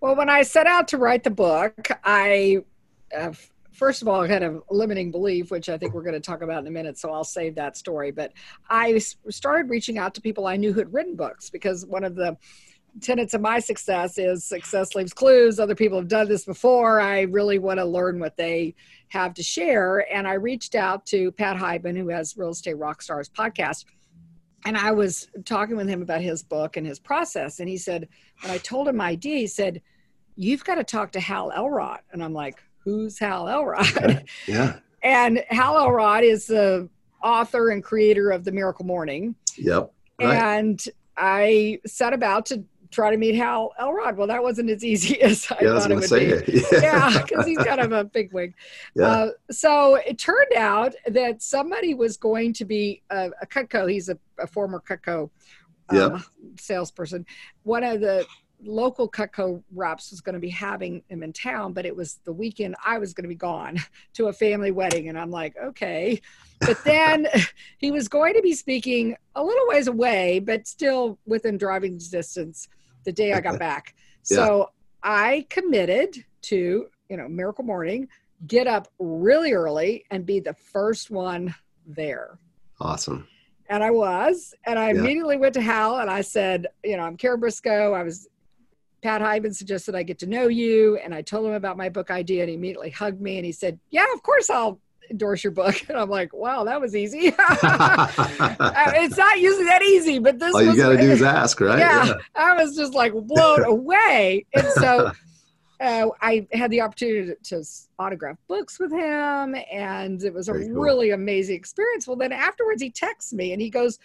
well 0.00 0.14
when 0.14 0.28
i 0.28 0.42
set 0.42 0.66
out 0.66 0.86
to 0.86 0.98
write 0.98 1.24
the 1.24 1.30
book 1.30 1.88
i 2.04 2.62
uh, 3.16 3.32
first 3.72 4.02
of 4.02 4.08
all, 4.08 4.26
kind 4.28 4.44
of 4.44 4.62
limiting 4.70 5.10
belief, 5.10 5.50
which 5.50 5.68
I 5.68 5.76
think 5.76 5.94
we're 5.94 6.02
going 6.02 6.14
to 6.14 6.20
talk 6.20 6.42
about 6.42 6.60
in 6.60 6.66
a 6.66 6.70
minute. 6.70 6.98
So 6.98 7.10
I'll 7.10 7.24
save 7.24 7.54
that 7.56 7.76
story. 7.76 8.10
But 8.10 8.32
I 8.68 8.98
started 8.98 9.70
reaching 9.70 9.98
out 9.98 10.14
to 10.14 10.20
people 10.20 10.46
I 10.46 10.56
knew 10.56 10.72
who 10.72 10.78
had 10.78 10.92
written 10.92 11.16
books 11.16 11.50
because 11.50 11.84
one 11.86 12.04
of 12.04 12.14
the 12.14 12.36
tenets 13.00 13.34
of 13.34 13.40
my 13.40 13.58
success 13.58 14.18
is 14.18 14.44
success 14.44 14.94
leaves 14.94 15.12
clues. 15.12 15.58
Other 15.58 15.74
people 15.74 15.98
have 15.98 16.08
done 16.08 16.28
this 16.28 16.44
before. 16.44 17.00
I 17.00 17.22
really 17.22 17.58
want 17.58 17.78
to 17.78 17.84
learn 17.84 18.18
what 18.18 18.36
they 18.36 18.74
have 19.08 19.34
to 19.34 19.42
share. 19.42 20.06
And 20.12 20.26
I 20.28 20.34
reached 20.34 20.74
out 20.74 21.06
to 21.06 21.32
Pat 21.32 21.56
Hiban, 21.56 21.96
who 21.96 22.08
has 22.08 22.36
Real 22.36 22.50
Estate 22.50 22.76
Rockstars 22.76 23.30
podcast. 23.30 23.84
And 24.64 24.76
I 24.76 24.92
was 24.92 25.28
talking 25.44 25.76
with 25.76 25.88
him 25.88 26.02
about 26.02 26.20
his 26.20 26.42
book 26.42 26.76
and 26.76 26.86
his 26.86 26.98
process. 26.98 27.60
And 27.60 27.68
he 27.68 27.76
said, 27.76 28.08
when 28.42 28.52
I 28.52 28.58
told 28.58 28.88
him 28.88 28.96
my 28.96 29.08
idea, 29.08 29.38
he 29.38 29.46
said, 29.46 29.82
You've 30.34 30.64
got 30.64 30.76
to 30.76 30.84
talk 30.84 31.12
to 31.12 31.20
Hal 31.20 31.52
Elrod. 31.54 32.00
And 32.12 32.24
I'm 32.24 32.32
like, 32.32 32.62
who's 32.78 33.18
Hal 33.18 33.48
Elrod? 33.48 34.24
yeah. 34.46 34.78
And 35.04 35.42
Hal 35.48 35.76
Elrod 35.78 36.22
is 36.22 36.46
the 36.46 36.88
author 37.24 37.70
and 37.70 37.82
creator 37.82 38.30
of 38.30 38.44
The 38.44 38.52
Miracle 38.52 38.86
Morning. 38.86 39.34
Yep. 39.58 39.92
Right. 40.20 40.34
And 40.36 40.80
I 41.16 41.80
set 41.84 42.12
about 42.12 42.46
to 42.46 42.62
try 42.92 43.10
to 43.10 43.16
meet 43.16 43.34
Hal 43.34 43.72
Elrod. 43.80 44.16
Well, 44.16 44.28
that 44.28 44.42
wasn't 44.42 44.70
as 44.70 44.84
easy 44.84 45.20
as 45.22 45.50
I 45.50 45.56
yeah, 45.62 45.78
thought 45.78 45.90
I 45.90 45.94
it 45.94 45.98
would 45.98 46.10
be. 46.10 46.52
It. 46.52 46.66
Yeah, 46.82 47.22
because 47.22 47.46
yeah, 47.46 47.54
he's 47.58 47.66
kind 47.66 47.80
of 47.80 47.92
a 47.92 48.04
big 48.04 48.32
wig. 48.32 48.54
Yeah. 48.94 49.06
Uh, 49.06 49.30
so 49.50 49.96
it 49.96 50.18
turned 50.18 50.52
out 50.56 50.94
that 51.06 51.40
somebody 51.40 51.94
was 51.94 52.16
going 52.16 52.52
to 52.54 52.64
be 52.64 53.02
a, 53.10 53.30
a 53.40 53.46
Cutco. 53.46 53.90
He's 53.90 54.10
a, 54.10 54.18
a 54.38 54.46
former 54.46 54.82
Cutco 54.86 55.30
um, 55.88 56.22
salesperson. 56.58 57.24
One 57.62 57.82
of 57.84 58.00
the 58.00 58.26
local 58.62 59.08
Cutco 59.08 59.62
reps 59.72 60.10
was 60.10 60.20
going 60.20 60.34
to 60.34 60.40
be 60.40 60.50
having 60.50 61.02
him 61.08 61.22
in 61.22 61.32
town, 61.32 61.72
but 61.72 61.86
it 61.86 61.96
was 61.96 62.20
the 62.24 62.32
weekend 62.32 62.76
I 62.84 62.98
was 62.98 63.14
going 63.14 63.24
to 63.24 63.28
be 63.28 63.34
gone 63.34 63.78
to 64.14 64.28
a 64.28 64.32
family 64.32 64.70
wedding. 64.70 65.08
And 65.08 65.18
I'm 65.18 65.30
like, 65.30 65.56
okay. 65.56 66.20
But 66.60 66.82
then 66.84 67.28
he 67.78 67.90
was 67.90 68.08
going 68.08 68.34
to 68.34 68.42
be 68.42 68.54
speaking 68.54 69.16
a 69.34 69.42
little 69.42 69.68
ways 69.68 69.88
away, 69.88 70.38
but 70.38 70.66
still 70.66 71.18
within 71.26 71.56
driving 71.56 71.98
distance 71.98 72.68
the 73.04 73.12
day 73.12 73.32
I 73.32 73.40
got 73.40 73.58
back. 73.68 73.94
yeah. 74.30 74.36
So 74.36 74.70
I 75.02 75.46
committed 75.50 76.24
to, 76.42 76.86
you 77.08 77.16
know, 77.16 77.28
Miracle 77.28 77.64
Morning, 77.64 78.08
get 78.46 78.66
up 78.66 78.88
really 78.98 79.52
early 79.52 80.04
and 80.10 80.26
be 80.26 80.40
the 80.40 80.54
first 80.54 81.10
one 81.10 81.54
there. 81.86 82.38
Awesome. 82.80 83.28
And 83.68 83.82
I 83.82 83.90
was, 83.90 84.54
and 84.66 84.78
I 84.78 84.92
yeah. 84.92 85.00
immediately 85.00 85.36
went 85.36 85.54
to 85.54 85.60
Hal 85.60 85.98
and 85.98 86.10
I 86.10 86.20
said, 86.20 86.66
you 86.84 86.96
know, 86.96 87.04
I'm 87.04 87.16
Karen 87.16 87.40
Briscoe. 87.40 87.92
I 87.92 88.02
was 88.02 88.28
Pat 89.02 89.20
Hiban 89.20 89.54
suggested 89.54 89.94
I 89.94 90.02
get 90.02 90.18
to 90.20 90.26
know 90.26 90.48
you. 90.48 90.96
And 90.98 91.14
I 91.14 91.22
told 91.22 91.46
him 91.46 91.54
about 91.54 91.76
my 91.76 91.88
book 91.88 92.10
idea 92.10 92.42
and 92.42 92.48
he 92.48 92.54
immediately 92.54 92.90
hugged 92.90 93.20
me 93.20 93.36
and 93.36 93.46
he 93.46 93.52
said, 93.52 93.78
Yeah, 93.90 94.06
of 94.14 94.22
course 94.22 94.50
I'll 94.50 94.80
endorse 95.10 95.44
your 95.44 95.50
book. 95.52 95.74
And 95.88 95.98
I'm 95.98 96.08
like, 96.08 96.32
wow, 96.32 96.64
that 96.64 96.80
was 96.80 96.96
easy. 96.96 97.34
Uh, 98.62 98.92
it's 98.96 99.16
not 99.16 99.38
usually 99.38 99.64
that 99.64 99.82
easy, 99.82 100.18
but 100.18 100.38
this 100.38 100.54
All 100.54 100.62
you 100.62 100.76
got 100.76 100.90
to 100.90 100.96
do 100.96 101.10
is 101.10 101.22
ask, 101.22 101.60
right? 101.60 101.78
Yeah, 101.78 102.06
yeah. 102.06 102.14
I 102.34 102.54
was 102.54 102.76
just 102.76 102.94
like 102.94 103.12
blown 103.12 103.64
away. 103.64 104.46
And 104.54 104.66
so 104.72 105.12
uh, 105.80 106.08
I 106.20 106.46
had 106.52 106.70
the 106.70 106.80
opportunity 106.80 107.34
to, 107.42 107.62
to, 107.62 107.64
autograph 107.98 108.38
books 108.48 108.78
with 108.78 108.92
him, 108.92 109.56
and 109.70 110.22
it 110.22 110.32
was 110.32 110.48
a 110.48 110.52
cool. 110.52 110.68
really 110.68 111.10
amazing 111.10 111.56
experience. 111.56 112.06
Well, 112.06 112.16
then 112.16 112.32
afterwards, 112.32 112.82
he 112.82 112.90
texts 112.90 113.32
me 113.32 113.52
and 113.52 113.60
he 113.60 113.70
goes, 113.70 113.98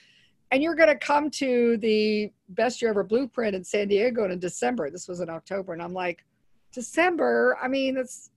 and 0.52 0.64
you're 0.64 0.76
going 0.76 0.90
to 0.90 0.96
come 0.96 1.30
to 1.32 1.78
the 1.78 2.32
best 2.50 2.82
year 2.82 2.92
ever 2.92 3.04
blueprint 3.04 3.56
in 3.56 3.64
San 3.64 3.88
Diego 3.88 4.26
in 4.30 4.40
December. 4.40 4.90
This 4.90 5.08
was 5.08 5.20
in 5.20 5.30
October, 5.30 5.74
and 5.74 5.82
I'm 5.82 5.94
like, 5.94 6.24
December. 6.72 7.58
I 7.62 7.68
mean, 7.68 7.98
it's 7.98 8.30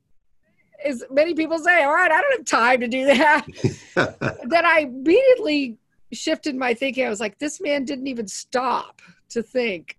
as 0.84 1.04
many 1.10 1.34
people 1.34 1.58
say. 1.58 1.84
All 1.84 1.94
right, 1.94 2.10
I 2.10 2.20
don't 2.20 2.38
have 2.38 2.46
time 2.46 2.80
to 2.80 2.88
do 2.88 3.06
that. 3.06 3.46
then 4.49 4.66
I 4.66 4.80
immediately 4.80 5.78
shifted 6.12 6.56
my 6.56 6.75
thinking. 6.75 7.06
I 7.06 7.08
was 7.08 7.20
like, 7.20 7.38
this 7.38 7.60
man 7.60 7.84
didn't 7.84 8.06
even 8.06 8.26
stop 8.26 9.00
to 9.30 9.42
think 9.42 9.99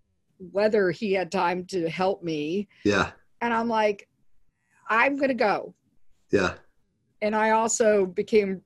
whether 0.51 0.91
he 0.91 1.13
had 1.13 1.31
time 1.31 1.65
to 1.65 1.89
help 1.89 2.23
me. 2.23 2.67
Yeah. 2.83 3.11
And 3.41 3.53
I'm 3.53 3.67
like, 3.67 4.07
I'm 4.89 5.15
going 5.15 5.29
to 5.29 5.35
go. 5.35 5.73
Yeah. 6.31 6.53
And 7.21 7.35
I 7.35 7.51
also 7.51 8.05
became 8.05 8.61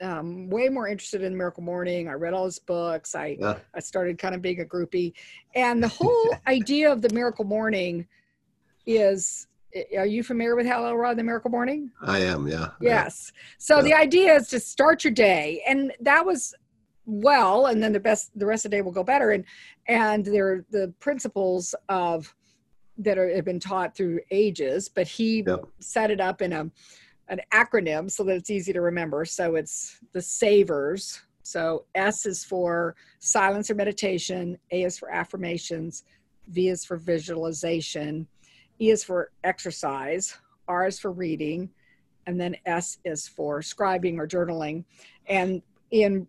um, 0.00 0.48
way 0.48 0.68
more 0.68 0.88
interested 0.88 1.22
in 1.22 1.36
Miracle 1.36 1.62
Morning. 1.62 2.08
I 2.08 2.12
read 2.12 2.32
all 2.32 2.46
his 2.46 2.58
books. 2.58 3.14
I 3.14 3.36
yeah. 3.38 3.58
I 3.74 3.80
started 3.80 4.18
kind 4.18 4.34
of 4.34 4.40
being 4.40 4.60
a 4.60 4.64
groupie, 4.64 5.12
and 5.54 5.82
the 5.82 5.88
whole 6.00 6.30
idea 6.46 6.90
of 6.90 7.02
the 7.02 7.10
Miracle 7.12 7.44
Morning 7.44 8.06
is. 8.86 9.46
Are 9.96 10.06
you 10.06 10.22
familiar 10.22 10.56
with 10.56 10.66
Hal 10.66 10.86
Elrod, 10.86 11.16
the 11.16 11.22
Miracle 11.22 11.50
Morning? 11.50 11.90
I 12.02 12.18
am, 12.20 12.48
yeah. 12.48 12.70
Yes. 12.80 13.32
So 13.58 13.76
yeah. 13.76 13.82
the 13.82 13.94
idea 13.94 14.34
is 14.34 14.48
to 14.48 14.60
start 14.60 15.04
your 15.04 15.12
day, 15.12 15.62
and 15.66 15.92
that 16.00 16.26
was 16.26 16.54
well, 17.06 17.66
and 17.66 17.82
then 17.82 17.92
the 17.92 18.00
best, 18.00 18.36
the 18.38 18.46
rest 18.46 18.64
of 18.64 18.70
the 18.70 18.76
day 18.76 18.82
will 18.82 18.92
go 18.92 19.04
better. 19.04 19.30
And 19.30 19.44
and 19.86 20.24
there 20.24 20.64
the 20.70 20.92
principles 20.98 21.74
of 21.88 22.34
that 22.98 23.16
are, 23.16 23.34
have 23.34 23.44
been 23.44 23.60
taught 23.60 23.96
through 23.96 24.20
ages, 24.30 24.88
but 24.88 25.06
he 25.06 25.44
yep. 25.46 25.64
set 25.78 26.10
it 26.10 26.20
up 26.20 26.42
in 26.42 26.52
a 26.52 26.70
an 27.28 27.40
acronym 27.54 28.10
so 28.10 28.24
that 28.24 28.36
it's 28.36 28.50
easy 28.50 28.72
to 28.72 28.80
remember. 28.80 29.24
So 29.24 29.54
it's 29.54 30.00
the 30.12 30.20
SAVERS. 30.20 31.20
So 31.42 31.84
S 31.94 32.26
is 32.26 32.44
for 32.44 32.96
silence 33.20 33.70
or 33.70 33.74
meditation, 33.74 34.58
A 34.72 34.82
is 34.82 34.98
for 34.98 35.10
affirmations, 35.10 36.04
V 36.48 36.68
is 36.68 36.84
for 36.84 36.96
visualization, 36.96 38.26
E 38.80 38.90
is 38.90 39.04
for 39.04 39.30
exercise, 39.44 40.36
R 40.66 40.86
is 40.86 40.98
for 40.98 41.12
reading, 41.12 41.70
and 42.26 42.40
then 42.40 42.56
S 42.66 42.98
is 43.04 43.28
for 43.28 43.60
scribing 43.60 44.18
or 44.18 44.26
journaling. 44.26 44.84
And 45.26 45.62
in 45.90 46.26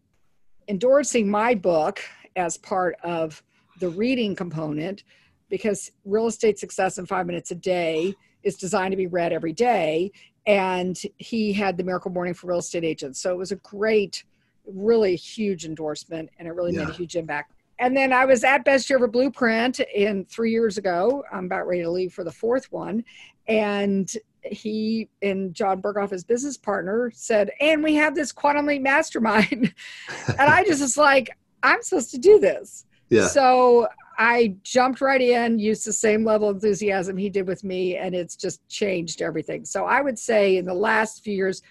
endorsing 0.68 1.30
my 1.30 1.56
book 1.56 2.02
as 2.36 2.58
part 2.58 2.96
of 3.04 3.42
the 3.80 3.90
reading 3.90 4.36
component, 4.36 5.04
because 5.50 5.92
real 6.06 6.28
estate 6.28 6.60
success 6.60 6.98
in 6.98 7.06
five 7.06 7.26
minutes 7.26 7.52
a 7.52 7.56
day 7.56 8.14
is 8.44 8.58
designed 8.58 8.92
to 8.92 8.98
be 8.98 9.08
read 9.08 9.34
every 9.34 9.54
day. 9.54 10.12
And 10.48 11.00
he 11.18 11.54
had 11.54 11.78
the 11.78 11.84
miracle 11.84 12.12
morning 12.12 12.34
for 12.34 12.48
real 12.48 12.60
estate 12.60 12.84
agents. 12.84 13.22
So 13.22 13.32
it 13.32 13.38
was 13.38 13.52
a 13.52 13.58
great, 13.58 14.24
really 14.66 15.16
huge 15.16 15.66
endorsement 15.66 16.30
and 16.40 16.48
it 16.48 16.52
really 16.52 16.74
yeah. 16.74 16.86
made 16.86 16.90
a 16.90 16.94
huge 16.94 17.16
impact. 17.16 17.54
And 17.82 17.98
then 17.98 18.14
I 18.14 18.26
was 18.26 18.44
at 18.44 18.64
Best 18.64 18.90
Year 18.90 18.98
Ever 18.98 19.08
Blueprint 19.08 19.80
in 19.80 20.24
three 20.26 20.52
years 20.52 20.78
ago. 20.78 21.24
I'm 21.34 21.46
about 21.46 21.68
ready 21.68 21.82
to 21.82 21.90
leave 21.90 22.14
for 22.14 22.24
the 22.24 22.32
fourth 22.32 22.72
one. 22.72 23.04
And 23.48 24.10
he 24.44 25.10
and 25.24 25.52
Jon 25.52 25.82
Berghoff, 25.82 26.12
his 26.12 26.24
business 26.24 26.58
partner, 26.58 27.12
said, 27.16 27.50
and 27.60 27.84
we 27.84 27.96
have 27.96 28.14
this 28.14 28.32
Quantum 28.32 28.68
Leap 28.68 28.84
Mastermind. 28.84 29.74
and 30.28 30.40
I 30.40 30.64
just 30.64 30.80
was 30.80 30.96
like, 30.96 31.32
I'm 31.64 31.82
supposed 31.82 32.12
to 32.12 32.20
do 32.20 32.40
this. 32.40 32.86
Yeah. 33.10 33.28
So 33.28 33.88
I 34.16 34.56
jumped 34.62 35.02
right 35.02 35.20
in, 35.20 35.58
used 35.58 35.84
the 35.86 35.94
same 35.94 36.24
level 36.24 36.50
of 36.50 36.58
enthusiasm 36.58 37.18
he 37.18 37.32
did 37.32 37.48
with 37.48 37.64
me, 37.64 37.98
and 37.98 38.14
it's 38.14 38.36
just 38.36 38.66
changed 38.70 39.24
everything. 39.24 39.66
So 39.66 39.86
I 39.86 40.02
would 40.02 40.20
say 40.20 40.58
in 40.58 40.66
the 40.66 40.74
last 40.74 41.24
few 41.24 41.34
years, 41.34 41.64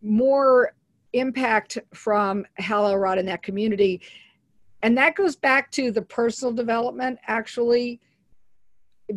more 0.00 0.74
impact 1.12 1.78
from 1.92 2.46
Hal 2.58 2.86
Elrod 2.86 3.18
in 3.18 3.26
that 3.26 3.42
community. 3.42 4.00
And 4.84 4.98
that 4.98 5.14
goes 5.14 5.34
back 5.34 5.70
to 5.72 5.90
the 5.90 6.02
personal 6.02 6.52
development, 6.52 7.18
actually. 7.26 8.02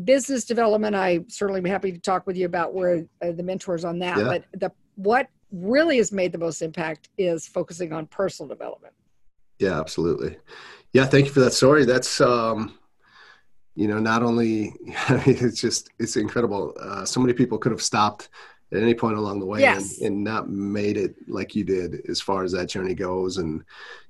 Business 0.06 0.46
development, 0.46 0.96
I 0.96 1.26
certainly 1.28 1.60
be 1.60 1.70
happy 1.70 1.92
to 1.92 2.00
talk 2.00 2.26
with 2.26 2.38
you 2.38 2.46
about 2.46 2.74
where 2.74 3.06
uh, 3.22 3.34
the 3.34 3.44
mentors 3.44 3.84
on 3.84 4.00
that. 4.00 4.18
Yeah. 4.18 4.24
But 4.24 4.46
the 4.54 4.72
what 4.96 5.28
really 5.52 5.98
has 5.98 6.14
made 6.14 6.32
the 6.32 6.38
most 6.38 6.62
impact 6.62 7.10
is 7.18 7.50
focusing 7.50 7.92
on 7.92 8.08
personal 8.08 8.48
development. 8.48 8.94
Yeah, 9.60 9.78
absolutely. 9.78 10.38
Yeah, 10.94 11.06
thank 11.06 11.26
you 11.26 11.34
for 11.34 11.42
that 11.42 11.52
story. 11.52 11.84
That's 11.84 12.22
um, 12.22 12.80
you 13.76 13.90
know, 13.90 14.00
not 14.00 14.24
only 14.24 14.74
I 15.10 15.16
mean, 15.28 15.38
it's 15.42 15.60
just 15.60 15.90
it's 16.00 16.16
incredible. 16.16 16.78
Uh, 16.80 17.04
so 17.04 17.20
many 17.20 17.34
people 17.34 17.58
could 17.58 17.74
have 17.74 17.82
stopped 17.82 18.30
at 18.72 18.82
any 18.82 18.94
point 18.94 19.18
along 19.18 19.40
the 19.40 19.46
way 19.46 19.62
yes. 19.62 20.00
and, 20.00 20.08
and 20.08 20.24
not 20.24 20.50
made 20.50 20.98
it 20.98 21.16
like 21.28 21.56
you 21.56 21.64
did 21.64 22.02
as 22.10 22.20
far 22.20 22.44
as 22.44 22.52
that 22.52 22.68
journey 22.68 22.94
goes 22.94 23.38
and 23.38 23.64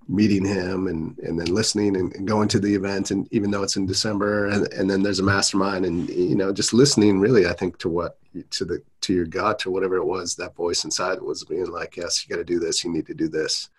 meeting 0.10 0.46
him 0.46 0.88
and 0.88 1.18
and 1.20 1.40
then 1.40 1.54
listening 1.54 1.98
and, 1.98 2.16
and 2.16 2.28
going 2.28 2.48
to 2.48 2.60
the 2.60 2.74
event 2.74 3.12
and 3.12 3.28
even 3.32 3.52
though 3.52 3.64
it's 3.64 3.76
in 3.76 3.86
December 3.86 4.48
and, 4.48 4.72
and 4.74 4.90
then 4.90 5.04
there's 5.04 5.20
a 5.20 5.24
mastermind 5.24 5.86
and 5.86 6.10
you 6.10 6.36
know 6.36 6.54
just 6.54 6.74
listening 6.74 7.20
really 7.20 7.46
I 7.46 7.54
think 7.54 7.78
to 7.80 7.90
what 7.90 8.18
to 8.52 8.66
the 8.66 8.82
to 9.02 9.14
your 9.14 9.26
gut 9.26 9.66
or 9.66 9.72
whatever 9.72 9.98
it 9.98 10.06
was 10.06 10.36
that 10.36 10.56
voice 10.56 10.86
inside 10.86 11.22
was 11.22 11.44
being 11.44 11.70
like 11.70 11.98
yes 11.98 12.24
you 12.24 12.34
got 12.34 12.40
to 12.40 12.46
do 12.46 12.60
this 12.60 12.84
you 12.84 12.92
need 12.92 13.06
to 13.08 13.14
do 13.14 13.28
this 13.28 13.70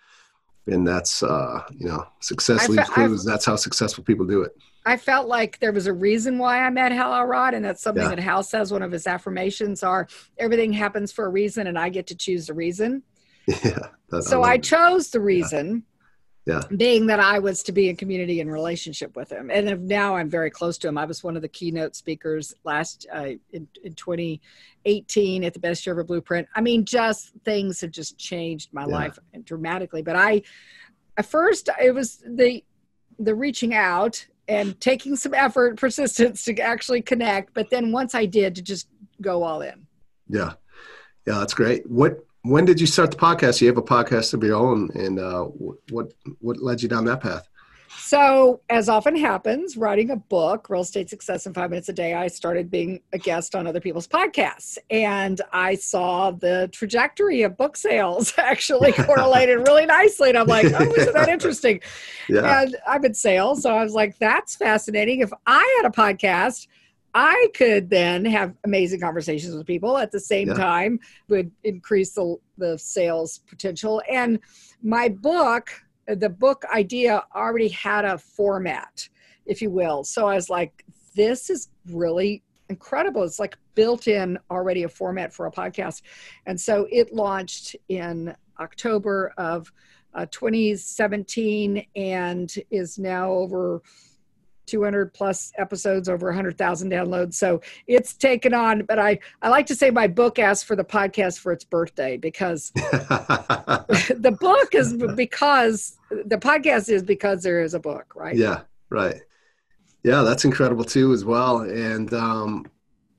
and 0.67 0.87
that's 0.87 1.23
uh, 1.23 1.63
you 1.71 1.87
know 1.87 2.05
success 2.19 2.67
leaves 2.69 2.89
clues. 2.89 3.23
That's 3.23 3.45
how 3.45 3.55
successful 3.55 4.03
people 4.03 4.25
do 4.25 4.41
it. 4.41 4.51
I 4.85 4.97
felt 4.97 5.27
like 5.27 5.59
there 5.59 5.71
was 5.71 5.87
a 5.87 5.93
reason 5.93 6.37
why 6.37 6.65
I 6.65 6.69
met 6.69 6.91
Hal 6.91 7.13
Elrod, 7.13 7.53
and 7.53 7.63
that's 7.63 7.81
something 7.81 8.03
yeah. 8.03 8.09
that 8.09 8.19
Hal 8.19 8.43
says. 8.43 8.71
One 8.71 8.81
of 8.81 8.91
his 8.91 9.07
affirmations 9.07 9.83
are, 9.83 10.07
"Everything 10.37 10.73
happens 10.73 11.11
for 11.11 11.25
a 11.25 11.29
reason, 11.29 11.67
and 11.67 11.77
I 11.77 11.89
get 11.89 12.07
to 12.07 12.15
choose 12.15 12.47
the 12.47 12.53
reason." 12.53 13.03
Yeah. 13.63 14.19
so 14.21 14.43
I, 14.43 14.53
I 14.53 14.57
chose 14.59 15.09
the 15.09 15.19
reason, 15.19 15.83
yeah. 16.49 16.61
Being 16.75 17.05
that 17.07 17.19
i 17.19 17.37
was 17.37 17.61
to 17.63 17.71
be 17.71 17.89
in 17.89 17.95
community 17.95 18.41
and 18.41 18.51
relationship 18.51 19.15
with 19.15 19.31
him. 19.31 19.51
And 19.51 19.87
now 19.87 20.15
i'm 20.15 20.29
very 20.29 20.49
close 20.49 20.79
to 20.79 20.87
him. 20.87 20.97
I 20.97 21.05
was 21.05 21.23
one 21.23 21.35
of 21.35 21.43
the 21.43 21.47
keynote 21.47 21.95
speakers 21.95 22.55
last 22.63 23.05
uh, 23.13 23.33
in, 23.53 23.67
in 23.83 23.93
2018 23.93 25.43
at 25.43 25.53
the 25.53 25.59
best 25.59 25.85
year 25.85 25.93
ever 25.93 26.03
blueprint. 26.03 26.47
I 26.55 26.61
mean 26.61 26.85
just 26.85 27.33
things 27.45 27.81
have 27.81 27.91
just 27.91 28.17
changed 28.17 28.73
my 28.73 28.81
yeah. 28.87 28.95
life 28.95 29.19
dramatically. 29.43 30.01
But 30.01 30.15
i 30.15 30.41
at 31.17 31.27
first 31.27 31.69
it 31.79 31.93
was 31.93 32.23
the 32.25 32.63
the 33.19 33.35
reaching 33.35 33.75
out 33.75 34.25
and 34.47 34.79
taking 34.81 35.15
some 35.15 35.35
effort 35.35 35.77
persistence 35.79 36.43
to 36.45 36.59
actually 36.59 37.03
connect. 37.03 37.53
But 37.53 37.69
then 37.69 37.91
once 37.91 38.15
i 38.15 38.25
did 38.25 38.55
to 38.55 38.63
just 38.63 38.87
go 39.21 39.43
all 39.43 39.61
in. 39.61 39.85
Yeah. 40.27 40.53
Yeah 41.27 41.37
that's 41.37 41.53
great. 41.53 41.87
What 41.87 42.25
when 42.43 42.65
did 42.65 42.79
you 42.79 42.87
start 42.87 43.11
the 43.11 43.17
podcast? 43.17 43.61
You 43.61 43.67
have 43.67 43.77
a 43.77 43.81
podcast 43.81 44.33
of 44.33 44.43
your 44.43 44.55
own, 44.55 44.89
and 44.93 45.19
uh, 45.19 45.43
what 45.43 46.13
what 46.39 46.61
led 46.61 46.81
you 46.81 46.89
down 46.89 47.05
that 47.05 47.21
path? 47.21 47.49
So, 48.09 48.61
as 48.69 48.87
often 48.87 49.15
happens, 49.15 49.75
writing 49.77 50.11
a 50.11 50.15
book, 50.15 50.69
Real 50.69 50.81
Estate 50.81 51.09
Success 51.09 51.45
in 51.45 51.53
Five 51.53 51.69
Minutes 51.69 51.89
a 51.89 51.93
Day, 51.93 52.13
I 52.13 52.27
started 52.27 52.71
being 52.71 53.01
a 53.13 53.17
guest 53.17 53.55
on 53.55 53.67
other 53.67 53.79
people's 53.79 54.07
podcasts. 54.07 54.77
And 54.89 55.41
I 55.53 55.75
saw 55.75 56.31
the 56.31 56.69
trajectory 56.71 57.43
of 57.43 57.57
book 57.57 57.75
sales 57.75 58.33
actually 58.37 58.91
correlated 59.05 59.59
really 59.59 59.85
nicely. 59.85 60.29
And 60.29 60.37
I'm 60.37 60.47
like, 60.47 60.65
oh, 60.65 60.93
isn't 60.93 61.13
that 61.13 61.29
interesting? 61.29 61.81
Yeah. 62.27 62.61
And 62.61 62.77
I'm 62.87 63.05
in 63.05 63.13
sales. 63.13 63.63
So 63.63 63.75
I 63.75 63.83
was 63.83 63.93
like, 63.93 64.17
that's 64.17 64.55
fascinating. 64.55 65.19
If 65.19 65.31
I 65.45 65.79
had 65.81 65.87
a 65.87 65.93
podcast, 65.93 66.67
I 67.13 67.49
could 67.55 67.89
then 67.89 68.25
have 68.25 68.53
amazing 68.63 68.99
conversations 68.99 69.55
with 69.55 69.65
people 69.65 69.97
at 69.97 70.11
the 70.11 70.19
same 70.19 70.49
yeah. 70.49 70.53
time, 70.55 70.99
would 71.27 71.51
increase 71.63 72.13
the, 72.13 72.37
the 72.57 72.77
sales 72.77 73.39
potential. 73.47 74.01
And 74.09 74.39
my 74.83 75.09
book, 75.09 75.69
the 76.07 76.29
book 76.29 76.63
idea 76.73 77.23
already 77.35 77.69
had 77.69 78.05
a 78.05 78.17
format, 78.17 79.07
if 79.45 79.61
you 79.61 79.69
will. 79.69 80.03
So 80.03 80.27
I 80.27 80.35
was 80.35 80.49
like, 80.49 80.85
this 81.15 81.49
is 81.49 81.69
really 81.89 82.43
incredible. 82.69 83.23
It's 83.23 83.39
like 83.39 83.57
built 83.75 84.07
in 84.07 84.37
already 84.51 84.83
a 84.83 84.89
format 84.89 85.33
for 85.33 85.47
a 85.47 85.51
podcast. 85.51 86.03
And 86.45 86.59
so 86.59 86.87
it 86.91 87.13
launched 87.13 87.75
in 87.89 88.35
October 88.59 89.33
of 89.37 89.71
uh, 90.13 90.25
2017 90.31 91.85
and 91.95 92.53
is 92.71 92.97
now 92.97 93.31
over 93.31 93.81
200 94.69 95.13
plus 95.13 95.51
episodes, 95.57 96.07
over 96.07 96.27
100,000 96.27 96.91
downloads. 96.91 97.33
So 97.33 97.61
it's 97.87 98.13
taken 98.13 98.53
on, 98.53 98.83
but 98.83 98.99
I, 98.99 99.19
I 99.41 99.49
like 99.49 99.65
to 99.67 99.75
say 99.75 99.89
my 99.89 100.07
book 100.07 100.39
asked 100.39 100.65
for 100.65 100.75
the 100.75 100.83
podcast 100.83 101.39
for 101.39 101.51
its 101.51 101.63
birthday 101.63 102.17
because 102.17 102.71
the 102.75 104.37
book 104.39 104.75
is 104.75 104.93
because 105.15 105.97
the 106.09 106.37
podcast 106.37 106.89
is 106.89 107.03
because 107.03 107.43
there 107.43 107.61
is 107.61 107.73
a 107.73 107.79
book, 107.79 108.13
right? 108.15 108.35
Yeah, 108.35 108.61
right. 108.89 109.21
Yeah, 110.03 110.21
that's 110.21 110.45
incredible 110.45 110.85
too, 110.85 111.11
as 111.11 111.25
well. 111.25 111.59
And, 111.61 112.13
um, 112.13 112.65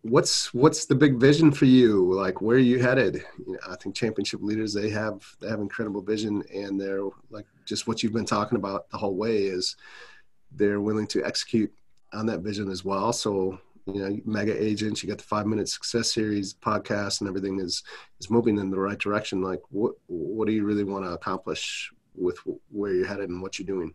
what's 0.02 0.52
what's 0.54 0.86
the 0.86 0.94
big 0.94 1.20
vision 1.20 1.52
for 1.52 1.66
you 1.66 2.10
like 2.14 2.40
where 2.40 2.56
are 2.56 2.60
you 2.60 2.78
headed 2.78 3.22
you 3.46 3.52
know, 3.52 3.58
i 3.68 3.76
think 3.76 3.94
championship 3.94 4.40
leaders 4.42 4.72
they 4.72 4.88
have 4.88 5.22
they 5.40 5.48
have 5.48 5.60
incredible 5.60 6.00
vision 6.00 6.42
and 6.54 6.80
they're 6.80 7.04
like 7.30 7.44
just 7.66 7.86
what 7.86 8.02
you've 8.02 8.12
been 8.12 8.24
talking 8.24 8.56
about 8.56 8.88
the 8.90 8.96
whole 8.96 9.14
way 9.14 9.42
is 9.44 9.76
they're 10.52 10.80
willing 10.80 11.06
to 11.08 11.24
execute 11.24 11.72
on 12.12 12.26
that 12.26 12.40
vision 12.40 12.70
as 12.70 12.84
well. 12.84 13.12
So, 13.12 13.58
you 13.86 14.02
know, 14.02 14.20
mega 14.24 14.62
agents, 14.62 15.02
you 15.02 15.08
got 15.08 15.18
the 15.18 15.24
five 15.24 15.46
minute 15.46 15.68
success 15.68 16.12
series 16.12 16.54
podcast 16.54 17.20
and 17.20 17.28
everything 17.28 17.60
is, 17.60 17.82
is 18.20 18.30
moving 18.30 18.58
in 18.58 18.70
the 18.70 18.78
right 18.78 18.98
direction. 18.98 19.42
Like 19.42 19.60
what, 19.70 19.94
what 20.06 20.46
do 20.46 20.52
you 20.52 20.64
really 20.64 20.84
want 20.84 21.04
to 21.04 21.12
accomplish 21.12 21.90
with 22.14 22.38
where 22.70 22.92
you're 22.92 23.06
headed 23.06 23.30
and 23.30 23.40
what 23.40 23.58
you're 23.58 23.66
doing? 23.66 23.94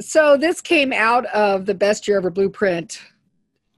So 0.00 0.36
this 0.36 0.60
came 0.60 0.92
out 0.92 1.26
of 1.26 1.66
the 1.66 1.74
best 1.74 2.06
year 2.08 2.18
ever 2.18 2.30
blueprint 2.30 3.00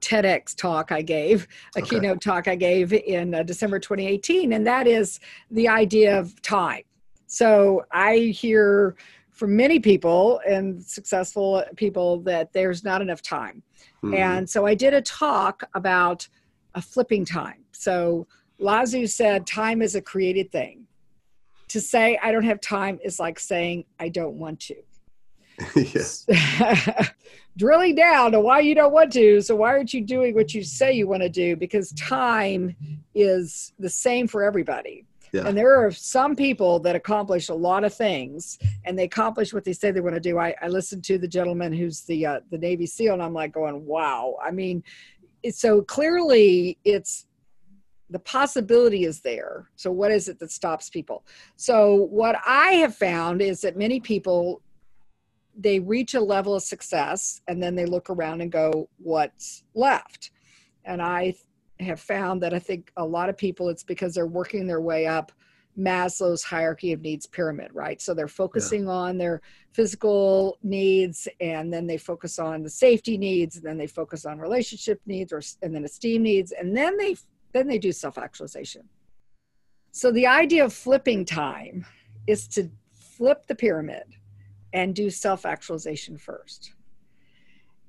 TEDx 0.01 0.55
talk 0.55 0.91
I 0.91 1.01
gave, 1.01 1.47
a 1.75 1.79
okay. 1.79 1.89
keynote 1.89 2.21
talk 2.21 2.47
I 2.47 2.55
gave 2.55 2.93
in 2.93 3.33
uh, 3.33 3.43
December 3.43 3.79
2018, 3.79 4.53
and 4.53 4.65
that 4.65 4.87
is 4.87 5.19
the 5.51 5.67
idea 5.67 6.19
of 6.19 6.39
time. 6.41 6.83
So 7.27 7.83
I 7.91 8.17
hear 8.17 8.95
for 9.37 9.47
many 9.47 9.79
people 9.79 10.41
and 10.47 10.83
successful 10.83 11.63
people 11.75 12.19
that 12.21 12.51
there's 12.53 12.83
not 12.83 13.01
enough 13.01 13.21
time. 13.21 13.61
Mm-hmm. 14.03 14.15
And 14.15 14.49
so 14.49 14.65
I 14.65 14.73
did 14.73 14.93
a 14.93 15.01
talk 15.01 15.63
about 15.75 16.27
a 16.73 16.81
flipping 16.81 17.23
time. 17.23 17.63
So 17.71 18.27
Lao 18.59 18.85
said, 18.85 19.45
time 19.45 19.81
is 19.81 19.95
a 19.95 20.01
created 20.01 20.51
thing. 20.51 20.87
To 21.69 21.81
say 21.81 22.17
I 22.23 22.31
don't 22.31 22.45
have 22.45 22.61
time 22.61 22.97
is 23.03 23.19
like 23.19 23.39
saying 23.39 23.85
I 23.99 24.09
don't 24.09 24.35
want 24.35 24.59
to. 24.61 24.75
yes. 25.75 26.25
Drilling 27.57 27.95
down 27.95 28.31
to 28.31 28.39
why 28.39 28.59
you 28.59 28.73
don't 28.75 28.93
want 28.93 29.11
to. 29.13 29.41
So, 29.41 29.55
why 29.55 29.69
aren't 29.69 29.93
you 29.93 30.01
doing 30.01 30.35
what 30.35 30.53
you 30.53 30.63
say 30.63 30.93
you 30.93 31.07
want 31.07 31.23
to 31.23 31.29
do? 31.29 31.55
Because 31.55 31.91
time 31.93 32.75
is 33.15 33.73
the 33.79 33.89
same 33.89 34.27
for 34.27 34.43
everybody. 34.43 35.06
Yeah. 35.31 35.47
And 35.47 35.57
there 35.57 35.85
are 35.85 35.91
some 35.91 36.35
people 36.35 36.79
that 36.79 36.95
accomplish 36.95 37.49
a 37.49 37.53
lot 37.53 37.83
of 37.83 37.93
things 37.93 38.57
and 38.85 38.97
they 38.97 39.03
accomplish 39.03 39.53
what 39.53 39.63
they 39.63 39.73
say 39.73 39.91
they 39.91 40.01
want 40.01 40.15
to 40.15 40.21
do. 40.21 40.37
I, 40.37 40.55
I 40.61 40.67
listened 40.67 41.03
to 41.05 41.17
the 41.17 41.27
gentleman 41.27 41.73
who's 41.73 42.01
the 42.01 42.25
uh, 42.25 42.39
the 42.49 42.57
Navy 42.57 42.85
SEAL 42.85 43.13
and 43.13 43.23
I'm 43.23 43.33
like 43.33 43.53
going, 43.53 43.85
wow. 43.85 44.35
I 44.43 44.51
mean, 44.51 44.83
it's 45.43 45.59
so 45.59 45.81
clearly 45.81 46.77
it's 46.83 47.27
the 48.09 48.19
possibility 48.19 49.03
is 49.03 49.19
there. 49.19 49.69
So 49.75 49.91
what 49.91 50.11
is 50.11 50.29
it 50.29 50.39
that 50.39 50.51
stops 50.51 50.89
people? 50.89 51.25
So 51.57 52.07
what 52.09 52.37
I 52.45 52.73
have 52.73 52.95
found 52.95 53.41
is 53.41 53.61
that 53.61 53.75
many 53.75 53.99
people 53.99 54.61
they 55.59 55.79
reach 55.79 56.13
a 56.13 56.21
level 56.21 56.53
of 56.53 56.61
success 56.61 57.41
and 57.47 57.61
then 57.61 57.75
they 57.75 57.85
look 57.85 58.11
around 58.11 58.41
and 58.41 58.51
go, 58.51 58.87
what's 58.99 59.63
left? 59.73 60.31
And 60.85 61.01
I 61.01 61.33
have 61.79 61.99
found 61.99 62.41
that 62.41 62.53
I 62.53 62.59
think 62.59 62.91
a 62.97 63.05
lot 63.05 63.29
of 63.29 63.37
people, 63.37 63.69
it's 63.69 63.83
because 63.83 64.13
they're 64.13 64.27
working 64.27 64.67
their 64.67 64.81
way 64.81 65.05
up 65.05 65.31
Maslow's 65.77 66.43
hierarchy 66.43 66.91
of 66.91 67.01
needs 67.01 67.27
pyramid, 67.27 67.69
right? 67.73 68.01
So 68.01 68.13
they're 68.13 68.27
focusing 68.27 68.85
yeah. 68.85 68.93
on 68.93 69.17
their 69.17 69.41
physical 69.73 70.57
needs 70.63 71.27
and 71.39 71.71
then 71.71 71.85
they 71.85 71.97
focus 71.97 72.39
on 72.39 72.63
the 72.63 72.69
safety 72.69 73.17
needs 73.17 73.57
and 73.57 73.65
then 73.65 73.77
they 73.77 73.87
focus 73.87 74.25
on 74.25 74.39
relationship 74.39 74.99
needs 75.05 75.31
or 75.31 75.41
and 75.61 75.75
then 75.75 75.85
esteem 75.85 76.23
needs 76.23 76.51
and 76.51 76.75
then 76.75 76.97
they 76.97 77.15
then 77.53 77.67
they 77.67 77.77
do 77.77 77.91
self-actualization. 77.91 78.83
So 79.91 80.11
the 80.11 80.27
idea 80.27 80.65
of 80.65 80.73
flipping 80.73 81.25
time 81.25 81.85
is 82.25 82.47
to 82.49 82.69
flip 82.93 83.47
the 83.47 83.55
pyramid 83.55 84.03
and 84.73 84.95
do 84.95 85.09
self-actualization 85.09 86.17
first. 86.17 86.73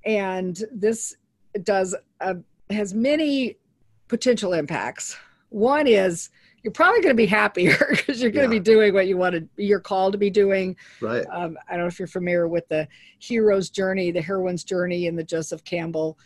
And 0.05 0.63
this 0.73 1.17
does 1.63 1.95
uh, 2.21 2.35
has 2.71 2.93
many 2.93 3.57
potential 4.09 4.53
impacts. 4.53 5.17
One 5.51 5.87
is 5.87 6.31
you're 6.63 6.73
probably 6.73 7.01
going 7.01 7.15
to 7.15 7.17
be 7.17 7.27
happier 7.27 7.77
because 7.91 8.21
you're 8.21 8.31
going 8.31 8.51
yeah. 8.51 8.59
to 8.59 8.61
be 8.61 8.65
doing 8.65 8.93
what 8.93 9.07
you 9.07 9.17
want 9.17 9.35
to 9.35 9.49
you're 9.63 9.81
called 9.81 10.13
to 10.13 10.19
be 10.19 10.31
doing 10.31 10.77
right 11.01 11.25
um, 11.31 11.57
i 11.69 11.73
don't 11.73 11.81
know 11.81 11.87
if 11.87 11.99
you're 11.99 12.09
familiar 12.09 12.49
with 12.49 12.67
the 12.69 12.87
hero's 13.19 13.71
journey 13.71 14.11
the 14.11 14.21
heroine's 14.21 14.65
journey 14.65 15.07
and 15.07 15.19
the 15.19 15.25
joseph 15.25 15.63
campbell 15.65 16.19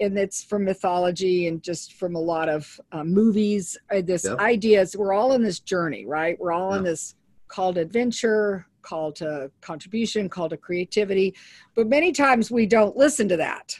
and 0.00 0.18
it's 0.18 0.42
from 0.42 0.64
mythology 0.64 1.46
and 1.48 1.62
just 1.62 1.94
from 1.94 2.14
a 2.14 2.20
lot 2.20 2.48
of 2.48 2.80
uh, 2.92 3.04
movies 3.04 3.78
uh, 3.90 4.00
this 4.02 4.24
yep. 4.24 4.38
idea 4.38 4.80
is 4.80 4.96
we're 4.96 5.12
all 5.12 5.32
in 5.32 5.42
this 5.42 5.60
journey 5.60 6.04
right 6.06 6.38
we're 6.40 6.52
all 6.52 6.74
in 6.74 6.84
this 6.84 7.14
call 7.48 7.72
to 7.72 7.80
adventure 7.80 8.66
call 8.82 9.12
to 9.12 9.50
contribution 9.60 10.28
call 10.28 10.48
to 10.48 10.56
creativity 10.56 11.34
but 11.74 11.86
many 11.86 12.12
times 12.12 12.50
we 12.50 12.66
don't 12.66 12.96
listen 12.96 13.28
to 13.28 13.36
that 13.36 13.78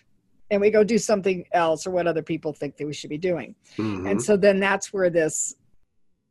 and 0.51 0.61
we 0.61 0.71
go 0.71 0.83
do 0.83 0.99
something 0.99 1.45
else 1.53 1.87
or 1.87 1.91
what 1.91 2.07
other 2.07 2.23
people 2.23 2.53
think 2.53 2.77
that 2.77 2.87
we 2.87 2.93
should 2.93 3.11
be 3.11 3.19
doing. 3.19 3.55
Mm-hmm. 3.77 4.07
and 4.07 4.23
so 4.23 4.37
then 4.37 4.61
that's 4.61 4.93
where 4.93 5.11
this 5.11 5.55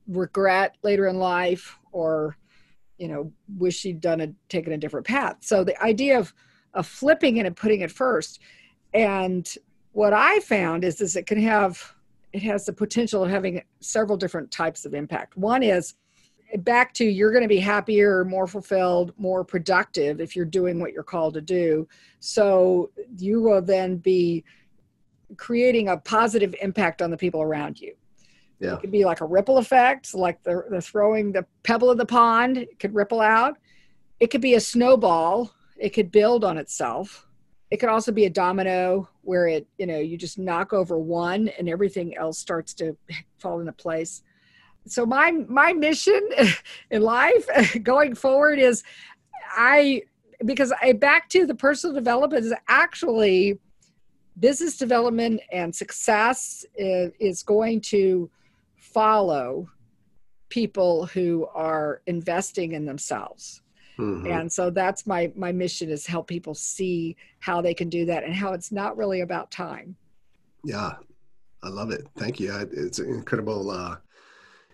regret 0.08 0.76
later 0.84 1.08
in 1.08 1.18
life 1.18 1.78
or 1.92 2.36
you 2.98 3.08
know 3.08 3.32
wish 3.58 3.78
she'd 3.78 4.02
done 4.02 4.22
a 4.22 4.28
taken 4.50 4.74
a 4.74 4.78
different 4.78 5.06
path. 5.06 5.38
So 5.42 5.64
the 5.64 5.82
idea 5.82 6.20
of 6.20 6.34
of 6.74 6.86
flipping 6.86 7.38
it 7.38 7.46
and 7.46 7.56
putting 7.56 7.82
it 7.82 7.92
first. 7.92 8.40
And 8.94 9.48
what 9.92 10.14
i 10.14 10.40
found 10.42 10.84
is 10.84 11.02
is 11.02 11.16
it 11.16 11.26
can 11.26 11.42
have 11.42 11.94
it 12.32 12.44
has 12.44 12.66
the 12.66 12.74
potential 12.74 13.24
of 13.24 13.30
having 13.30 13.64
several 13.80 14.18
different 14.18 14.52
types 14.52 14.86
of 14.86 14.94
impact. 14.94 15.36
One 15.36 15.64
is 15.64 15.96
back 16.58 16.94
to 16.94 17.06
you're 17.06 17.32
going 17.32 17.44
to 17.44 17.48
be 17.48 17.60
happier 17.60 18.26
more 18.26 18.48
fulfilled 18.48 19.14
more 19.18 19.44
productive 19.44 20.20
if 20.20 20.36
you're 20.36 20.46
doing 20.46 20.80
what 20.80 20.94
you're 20.94 21.04
called 21.04 21.34
to 21.34 21.42
do 21.42 21.88
so 22.20 22.90
you 23.18 23.42
will 23.42 23.62
then 23.62 23.98
be 23.98 24.44
creating 25.38 25.90
a 25.90 25.98
positive 25.98 26.56
impact 26.62 27.02
on 27.02 27.12
the 27.12 27.18
people 27.18 27.42
around 27.42 27.80
you 27.80 27.94
yeah. 28.60 28.74
It 28.74 28.82
could 28.82 28.92
be 28.92 29.06
like 29.06 29.22
a 29.22 29.26
ripple 29.26 29.58
effect, 29.58 30.14
like 30.14 30.44
the, 30.44 30.66
the 30.70 30.82
throwing 30.82 31.32
the 31.32 31.46
pebble 31.64 31.92
in 31.92 31.98
the 31.98 32.06
pond, 32.06 32.58
it 32.58 32.78
could 32.78 32.94
ripple 32.94 33.22
out. 33.22 33.58
It 34.20 34.28
could 34.32 34.42
be 34.42 34.56
a 34.56 34.60
snowball, 34.60 35.54
it 35.78 35.90
could 35.90 36.12
build 36.12 36.44
on 36.44 36.58
itself. 36.58 37.26
It 37.72 37.78
could 37.78 37.90
also 37.90 38.12
be 38.12 38.26
a 38.26 38.30
domino 38.30 39.08
where 39.22 39.48
it, 39.48 39.68
you 39.78 39.86
know, 39.86 40.00
you 40.00 40.18
just 40.18 40.40
knock 40.40 40.74
over 40.74 40.98
one 40.98 41.50
and 41.50 41.70
everything 41.70 42.18
else 42.18 42.38
starts 42.38 42.74
to 42.76 42.98
fall 43.38 43.60
into 43.60 43.72
place. 43.72 44.24
So 44.88 45.06
my 45.06 45.32
my 45.32 45.74
mission 45.74 46.22
in 46.92 47.02
life 47.02 47.48
going 47.84 48.16
forward 48.16 48.60
is 48.60 48.84
I 49.52 50.04
because 50.46 50.74
I 50.82 50.94
back 50.94 51.30
to 51.30 51.46
the 51.46 51.56
personal 51.56 51.94
development 51.94 52.46
is 52.46 52.54
actually 52.68 53.60
business 54.40 54.78
development 54.78 55.42
and 55.52 55.76
success 55.76 56.66
is, 56.76 57.12
is 57.20 57.44
going 57.44 57.82
to 57.82 58.30
follow 58.78 59.70
people 60.48 61.06
who 61.08 61.48
are 61.54 62.02
investing 62.08 62.72
in 62.74 62.86
themselves. 62.86 63.62
Mm-hmm. 64.00 64.32
And 64.32 64.52
so 64.52 64.70
that's 64.70 65.06
my 65.06 65.32
my 65.36 65.52
mission 65.52 65.90
is 65.90 66.06
help 66.06 66.28
people 66.28 66.56
see 66.56 67.18
how 67.40 67.62
they 67.62 67.74
can 67.74 67.90
do 67.90 68.06
that 68.06 68.24
and 68.24 68.34
how 68.34 68.54
it's 68.54 68.72
not 68.72 68.96
really 68.96 69.22
about 69.22 69.52
time. 69.52 69.96
Yeah, 70.64 70.94
I 71.62 71.70
love 71.70 71.92
it. 71.92 72.08
Thank 72.18 72.40
you. 72.40 72.54
It's 72.72 73.00
an 73.00 73.10
incredible 73.10 73.70
uh, 73.70 73.98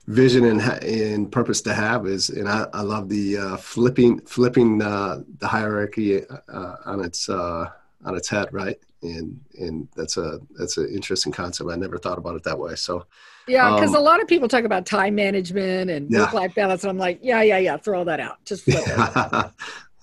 vision 0.07 0.45
and, 0.45 0.61
and 0.83 1.31
purpose 1.31 1.61
to 1.61 1.73
have. 1.73 2.05
Is 2.05 2.29
and 2.29 2.47
I, 2.47 2.67
I 2.73 2.81
love 2.81 3.09
the 3.09 3.37
uh, 3.37 3.57
flipping 3.57 4.19
flipping 4.21 4.81
uh, 4.81 5.21
the 5.39 5.47
hierarchy 5.47 6.25
uh, 6.27 6.75
on 6.85 7.03
its 7.03 7.29
uh, 7.29 7.69
on 8.03 8.15
its 8.15 8.29
head, 8.29 8.49
right? 8.51 8.77
And 9.01 9.39
and 9.59 9.87
that's 9.95 10.17
a 10.17 10.39
that's 10.57 10.77
an 10.77 10.89
interesting 10.89 11.31
concept. 11.31 11.69
I 11.71 11.75
never 11.75 11.97
thought 11.97 12.17
about 12.17 12.35
it 12.35 12.43
that 12.43 12.57
way. 12.57 12.75
So 12.75 13.05
yeah, 13.47 13.73
because 13.75 13.91
um, 13.91 13.97
a 13.97 13.99
lot 13.99 14.21
of 14.21 14.27
people 14.27 14.47
talk 14.47 14.63
about 14.63 14.85
time 14.85 15.15
management 15.15 15.91
and 15.91 16.09
yeah. 16.09 16.21
work-life 16.21 16.55
balance, 16.55 16.83
and 16.83 16.89
I'm 16.89 16.97
like, 16.97 17.19
yeah, 17.21 17.41
yeah, 17.43 17.59
yeah, 17.59 17.77
throw 17.77 17.99
all 17.99 18.05
that 18.05 18.19
out. 18.19 18.43
Just 18.45 18.63
flip 18.63 18.83
it. 18.85 19.51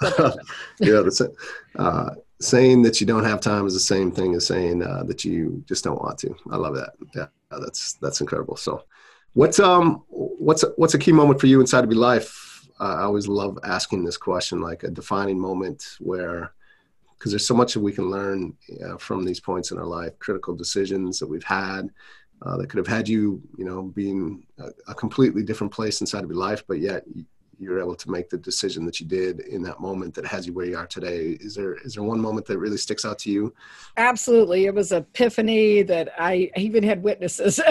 yeah, 0.81 1.01
that's 1.01 1.21
it. 1.21 1.35
Uh, 1.77 2.11
saying 2.41 2.83
that 2.83 3.01
you 3.01 3.07
don't 3.07 3.25
have 3.25 3.41
time 3.41 3.67
is 3.67 3.75
the 3.75 3.81
same 3.81 4.11
thing 4.11 4.35
as 4.35 4.47
saying 4.47 4.83
uh, 4.83 5.03
that 5.05 5.25
you 5.25 5.63
just 5.67 5.85
don't 5.85 6.01
want 6.01 6.19
to. 6.19 6.35
I 6.51 6.57
love 6.57 6.75
that. 6.75 6.93
Yeah, 7.15 7.27
that's 7.51 7.95
that's 7.95 8.21
incredible. 8.21 8.57
So, 8.57 8.85
what's 9.35 9.59
um 9.59 10.03
what's 10.09 10.65
what's 10.77 10.95
a 10.95 10.99
key 10.99 11.13
moment 11.13 11.41
for 11.41 11.47
you 11.47 11.61
inside 11.61 11.85
of 11.85 11.91
your 11.91 12.01
life? 12.01 12.69
I 12.81 13.03
always 13.03 13.29
love 13.29 13.59
asking 13.63 14.05
this 14.05 14.17
question, 14.17 14.61
like 14.61 14.83
a 14.83 14.91
defining 14.91 15.39
moment 15.39 15.97
where, 16.01 16.53
because 17.17 17.31
there's 17.31 17.47
so 17.47 17.55
much 17.55 17.75
that 17.75 17.81
we 17.81 17.93
can 17.93 18.11
learn 18.11 18.57
uh, 18.85 18.97
from 18.97 19.25
these 19.25 19.39
points 19.39 19.71
in 19.71 19.79
our 19.79 19.85
life, 19.85 20.19
critical 20.19 20.57
decisions 20.57 21.21
that 21.21 21.29
we've 21.29 21.45
had 21.45 21.91
uh, 22.45 22.57
that 22.57 22.69
could 22.69 22.79
have 22.79 22.89
had 22.89 23.09
you, 23.09 23.41
you 23.57 23.65
know, 23.65 23.83
being 23.83 24.45
a, 24.59 24.71
a, 24.89 24.95
completely 24.95 25.45
different 25.45 25.73
place 25.73 26.01
inside 26.01 26.25
of 26.25 26.31
your 26.31 26.41
life, 26.41 26.65
but 26.67 26.81
yet 26.81 27.05
you're 27.63 27.79
able 27.79 27.95
to 27.95 28.11
make 28.11 28.29
the 28.29 28.37
decision 28.37 28.85
that 28.85 28.99
you 28.99 29.07
did 29.07 29.41
in 29.41 29.63
that 29.63 29.81
moment 29.81 30.15
that 30.15 30.27
has 30.27 30.47
you 30.47 30.53
where 30.53 30.67
you 30.67 30.77
are 30.77 30.87
today. 30.87 31.39
Is 31.41 31.55
there 31.55 31.75
is 31.75 31.95
there 31.95 32.03
one 32.03 32.21
moment 32.21 32.47
that 32.47 32.59
really 32.59 32.77
sticks 32.77 33.05
out 33.05 33.19
to 33.21 33.31
you? 33.31 33.55
Absolutely. 33.97 34.67
It 34.67 34.75
was 34.75 34.91
an 34.91 34.99
epiphany 34.99 35.83
that 35.83 36.09
i 36.19 36.51
even 36.57 36.83
had 36.83 37.03
witnesses. 37.03 37.61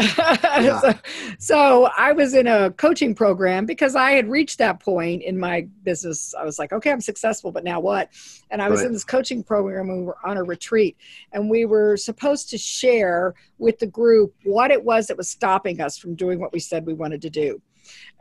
Yeah. 0.62 0.80
so, 0.80 0.94
so 1.40 1.90
i 1.98 2.12
was 2.12 2.34
in 2.34 2.48
a 2.48 2.72
coaching 2.72 3.16
program 3.16 3.66
because 3.66 3.96
i 3.96 4.12
had 4.12 4.30
reached 4.30 4.58
that 4.60 4.80
point 4.80 5.24
in 5.24 5.40
my 5.40 5.68
business. 5.84 6.34
I 6.36 6.44
was 6.44 6.60
like 6.60 6.72
okay 6.72 6.92
i'm 6.92 7.02
successful 7.02 7.52
but 7.52 7.64
now 7.64 7.80
what? 7.80 8.10
And 8.50 8.62
i 8.62 8.70
was 8.70 8.82
right. 8.82 8.88
in 8.88 8.94
this 8.94 9.04
coaching 9.04 9.44
program 9.44 9.90
and 9.90 10.00
we 10.00 10.06
were 10.06 10.18
on 10.24 10.38
a 10.38 10.44
retreat 10.44 10.98
and 11.32 11.50
we 11.50 11.66
were 11.66 11.98
supposed 11.98 12.50
to 12.52 12.58
share 12.58 13.34
with 13.58 13.80
the 13.80 13.88
group 13.88 14.34
what 14.44 14.72
it 14.72 14.84
was 14.84 15.08
that 15.08 15.18
was 15.18 15.30
stopping 15.30 15.82
us 15.82 15.98
from 15.98 16.16
doing 16.16 16.40
what 16.40 16.54
we 16.54 16.60
said 16.60 16.86
we 16.86 16.94
wanted 16.94 17.22
to 17.22 17.30
do 17.30 17.62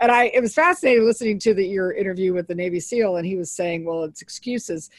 and 0.00 0.10
I 0.10 0.26
it 0.26 0.40
was 0.40 0.54
fascinating 0.54 1.04
listening 1.04 1.38
to 1.40 1.54
the, 1.54 1.66
your 1.66 1.92
interview 1.92 2.32
with 2.32 2.46
the 2.48 2.54
Navy 2.54 2.80
SEAL, 2.80 3.16
and 3.16 3.26
he 3.26 3.36
was 3.36 3.50
saying, 3.50 3.84
"Well, 3.84 4.04
it's 4.04 4.22
excuses," 4.22 4.90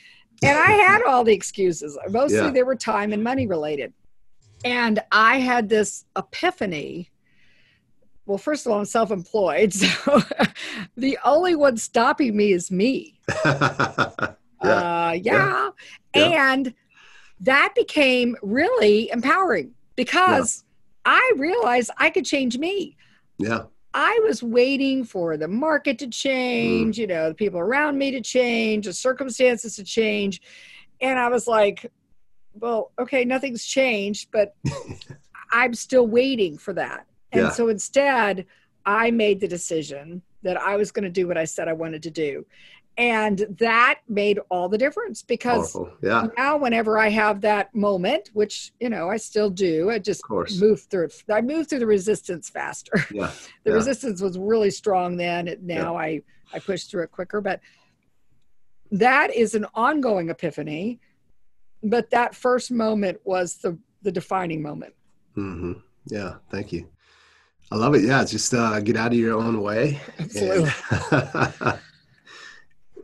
and 0.44 0.58
I 0.58 0.72
had 0.72 1.02
all 1.04 1.24
the 1.24 1.34
excuses. 1.34 1.98
Mostly 2.10 2.38
yeah. 2.38 2.52
they 2.52 2.64
were 2.64 2.76
time 2.76 3.14
and 3.14 3.24
money 3.24 3.48
related, 3.48 3.94
and 4.64 5.00
I 5.12 5.40
had 5.40 5.70
this 5.70 6.06
epiphany. 6.18 7.10
Well, 8.26 8.38
first 8.38 8.66
of 8.66 8.72
all, 8.72 8.80
I'm 8.80 8.86
self-employed, 8.86 9.74
so 9.74 10.22
the 10.96 11.18
only 11.26 11.56
one 11.56 11.78
stopping 11.78 12.38
me 12.38 12.54
is 12.54 12.72
me. 12.72 13.20
yeah. 13.46 14.36
Uh, 14.62 15.18
yeah. 15.22 15.70
yeah. 16.16 16.52
and 16.54 16.74
that 17.42 17.74
became 17.76 18.38
really 18.44 19.10
empowering 19.10 19.74
because 19.96 20.64
I 21.06 21.34
realized 21.38 21.92
I 21.98 22.10
could 22.10 22.26
change 22.26 22.58
me. 22.58 22.96
Yeah. 23.38 23.64
I 23.94 24.20
was 24.24 24.42
waiting 24.42 25.04
for 25.04 25.36
the 25.38 25.48
market 25.48 26.00
to 26.00 26.08
change, 26.08 26.96
mm. 26.96 27.00
you 27.00 27.08
know, 27.08 27.30
the 27.30 27.36
people 27.36 27.60
around 27.60 27.98
me 27.98 28.12
to 28.12 28.22
change, 28.22 28.86
the 28.86 28.94
circumstances 28.94 29.76
to 29.76 29.84
change. 29.84 30.42
And 31.02 31.20
I 31.20 31.28
was 31.30 31.48
like, 31.48 31.92
well, 32.54 32.92
okay, 33.00 33.26
nothing's 33.26 33.66
changed, 33.66 34.30
but 34.32 34.56
I'm 35.52 35.74
still 35.74 36.08
waiting 36.08 36.58
for 36.58 36.74
that. 36.74 37.06
And 37.32 37.44
yeah. 37.44 37.50
so 37.52 37.70
instead, 37.70 38.46
I 38.86 39.12
made 39.12 39.40
the 39.40 39.48
decision 39.48 40.22
that 40.44 40.58
I 40.58 40.76
was 40.76 40.92
going 40.92 41.04
to 41.04 41.10
do 41.10 41.28
what 41.28 41.38
I 41.38 41.46
said 41.46 41.68
I 41.68 41.74
wanted 41.74 42.04
to 42.04 42.12
do 42.12 42.46
and 42.98 43.46
that 43.58 44.00
made 44.10 44.40
all 44.50 44.68
the 44.68 44.78
difference 44.78 45.24
because 45.24 45.78
yeah. 46.02 46.28
now 46.38 46.58
whenever 46.58 46.98
i 46.98 47.10
have 47.10 47.40
that 47.42 47.74
moment 47.74 48.30
which 48.34 48.74
you 48.80 48.90
know 48.90 49.10
i 49.10 49.18
still 49.18 49.50
do 49.50 49.90
i 49.90 49.98
just 49.98 50.22
move 50.60 50.82
through 50.90 51.06
it 51.06 51.24
i 51.32 51.42
move 51.42 51.68
through 51.68 51.80
the 51.80 51.86
resistance 51.86 52.50
faster 52.50 52.94
yeah. 53.12 53.32
the 53.64 53.72
yeah. 53.72 53.76
resistance 53.76 54.22
was 54.22 54.38
really 54.38 54.70
strong 54.70 55.16
then 55.16 55.56
now 55.62 55.94
yeah. 55.94 56.02
i 56.02 56.22
i 56.54 56.60
push 56.60 56.84
through 56.84 57.04
it 57.04 57.12
quicker 57.12 57.40
but 57.40 57.62
that 58.92 59.34
is 59.34 59.56
an 59.56 59.66
ongoing 59.74 60.30
epiphany 60.30 61.00
but 61.84 62.10
that 62.10 62.36
first 62.36 62.72
moment 62.72 63.18
was 63.24 63.56
the 63.56 63.78
the 64.02 64.12
defining 64.12 64.62
moment 64.62 64.94
mm-hmm. 65.38 65.74
yeah 66.08 66.36
thank 66.50 66.74
you 66.74 66.88
i 67.72 67.76
love 67.76 67.96
it 67.96 68.04
yeah 68.04 68.24
just 68.26 68.54
uh, 68.54 68.82
get 68.82 68.98
out 68.98 69.14
of 69.14 69.18
your 69.18 69.38
own 69.38 69.62
way 69.62 70.00
Absolutely. 70.20 70.72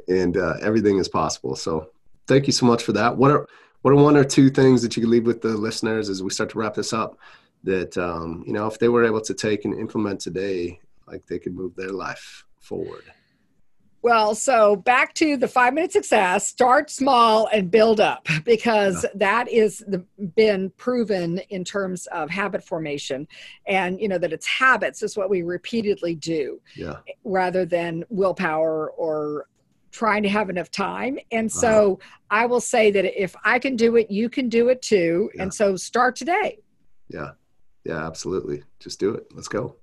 And- 0.08 0.38
uh, 0.38 0.56
everything 0.62 0.98
is 0.98 1.08
possible. 1.08 1.56
So 1.56 1.90
thank 2.28 2.48
you 2.48 2.54
so 2.54 2.66
much 2.66 2.84
for 2.84 2.94
that. 2.94 3.18
What 3.18 3.32
are 3.32 3.48
what 3.82 3.92
are 3.92 4.04
one 4.04 4.18
or 4.18 4.24
two 4.24 4.50
things 4.50 4.82
that 4.82 4.98
you 4.98 5.04
can 5.04 5.12
leave 5.12 5.26
with 5.26 5.42
the 5.42 5.50
listeners 5.50 6.10
as 6.10 6.22
we 6.22 6.30
start 6.30 6.50
to 6.50 6.60
wrap 6.60 6.74
this 6.74 6.94
up 6.94 7.18
that 7.64 7.98
um, 7.98 8.44
you 8.46 8.54
know 8.54 8.68
if 8.68 8.80
they 8.80 8.90
were 8.90 9.06
able 9.06 9.22
to 9.22 9.34
take 9.34 9.66
and 9.66 9.74
implement 9.80 10.20
today, 10.20 10.80
like 11.08 11.26
they 11.28 11.40
could 11.40 11.56
move 11.56 11.76
their 11.76 11.92
life 11.92 12.46
forward. 12.60 13.04
Well, 14.04 14.36
so 14.36 14.76
back 14.76 15.14
to 15.16 15.38
the 15.38 15.48
five 15.48 15.74
minute 15.74 15.92
success 15.92 16.48
start 16.48 16.90
small 16.90 17.50
and 17.52 17.70
build 17.70 18.00
up 18.00 18.28
because 18.46 19.04
yeah. 19.04 19.10
that 19.16 19.50
is 19.50 19.84
the, 19.88 20.06
been 20.36 20.70
proven 20.78 21.40
in 21.50 21.64
terms 21.64 22.06
of 22.08 22.30
habit 22.30 22.64
formation. 22.64 23.28
And, 23.66 24.00
you 24.00 24.08
know, 24.08 24.18
that 24.20 24.32
it's 24.32 24.46
habits 24.46 25.02
is 25.02 25.18
what 25.18 25.30
we 25.30 25.42
repeatedly 25.42 26.16
do 26.16 26.62
yeah. 26.76 26.98
rather 27.26 27.66
than 27.66 28.06
willpower 28.10 28.92
or 28.92 29.48
trying 29.98 30.24
to 30.24 30.30
have 30.30 30.50
enough 30.50 30.70
time. 30.70 31.18
And 31.32 31.52
so 31.52 31.94
uh-huh. 31.94 32.44
I 32.44 32.46
will 32.46 32.62
say 32.62 32.92
that 32.92 33.06
if 33.24 33.36
I 33.44 33.58
can 33.58 33.76
do 33.76 33.96
it, 33.96 34.12
you 34.12 34.30
can 34.30 34.48
do 34.48 34.70
it 34.70 34.82
too. 34.82 35.32
Yeah. 35.34 35.44
And 35.44 35.54
so 35.54 35.76
start 35.76 36.16
today. 36.16 36.60
Yeah. 37.10 37.32
Yeah, 37.84 38.06
absolutely. 38.06 38.64
Just 38.80 39.00
do 39.00 39.14
it. 39.16 39.28
Let's 39.34 39.48
go. 39.48 39.76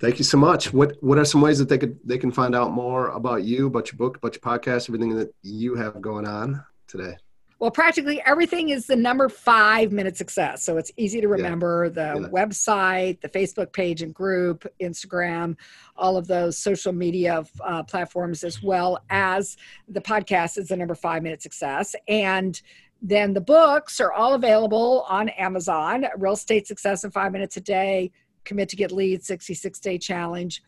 Thank 0.00 0.18
you 0.18 0.24
so 0.24 0.38
much. 0.38 0.72
What 0.72 0.96
what 1.00 1.18
are 1.18 1.24
some 1.24 1.40
ways 1.40 1.58
that 1.58 1.68
they 1.68 1.78
could 1.78 1.98
they 2.04 2.18
can 2.18 2.32
find 2.32 2.54
out 2.54 2.72
more 2.72 3.08
about 3.08 3.44
you, 3.44 3.68
about 3.68 3.92
your 3.92 3.98
book, 3.98 4.16
about 4.16 4.34
your 4.34 4.40
podcast, 4.40 4.88
everything 4.88 5.14
that 5.16 5.32
you 5.42 5.76
have 5.76 6.00
going 6.00 6.26
on 6.26 6.64
today? 6.88 7.16
Well, 7.64 7.70
practically 7.70 8.20
everything 8.26 8.68
is 8.68 8.86
the 8.86 8.94
number 8.94 9.26
five 9.30 9.90
minute 9.90 10.18
success. 10.18 10.62
So 10.62 10.76
it's 10.76 10.92
easy 10.98 11.22
to 11.22 11.28
remember 11.28 11.86
yeah. 11.86 12.12
the 12.12 12.20
yeah. 12.20 12.28
website, 12.28 13.22
the 13.22 13.28
Facebook 13.30 13.72
page 13.72 14.02
and 14.02 14.12
group, 14.12 14.66
Instagram, 14.82 15.56
all 15.96 16.18
of 16.18 16.26
those 16.26 16.58
social 16.58 16.92
media 16.92 17.42
uh, 17.62 17.82
platforms, 17.82 18.44
as 18.44 18.62
well 18.62 18.98
as 19.08 19.56
the 19.88 20.02
podcast 20.02 20.58
is 20.58 20.68
the 20.68 20.76
number 20.76 20.94
five 20.94 21.22
minute 21.22 21.40
success. 21.40 21.96
And 22.06 22.60
then 23.00 23.32
the 23.32 23.40
books 23.40 23.98
are 23.98 24.12
all 24.12 24.34
available 24.34 25.06
on 25.08 25.30
Amazon 25.30 26.04
Real 26.18 26.34
Estate 26.34 26.66
Success 26.66 27.02
in 27.02 27.12
Five 27.12 27.32
Minutes 27.32 27.56
a 27.56 27.62
Day, 27.62 28.12
commit 28.44 28.68
to 28.68 28.76
get 28.76 28.92
leads 28.92 29.26
66 29.26 29.80
day 29.80 29.96
challenge 29.96 30.62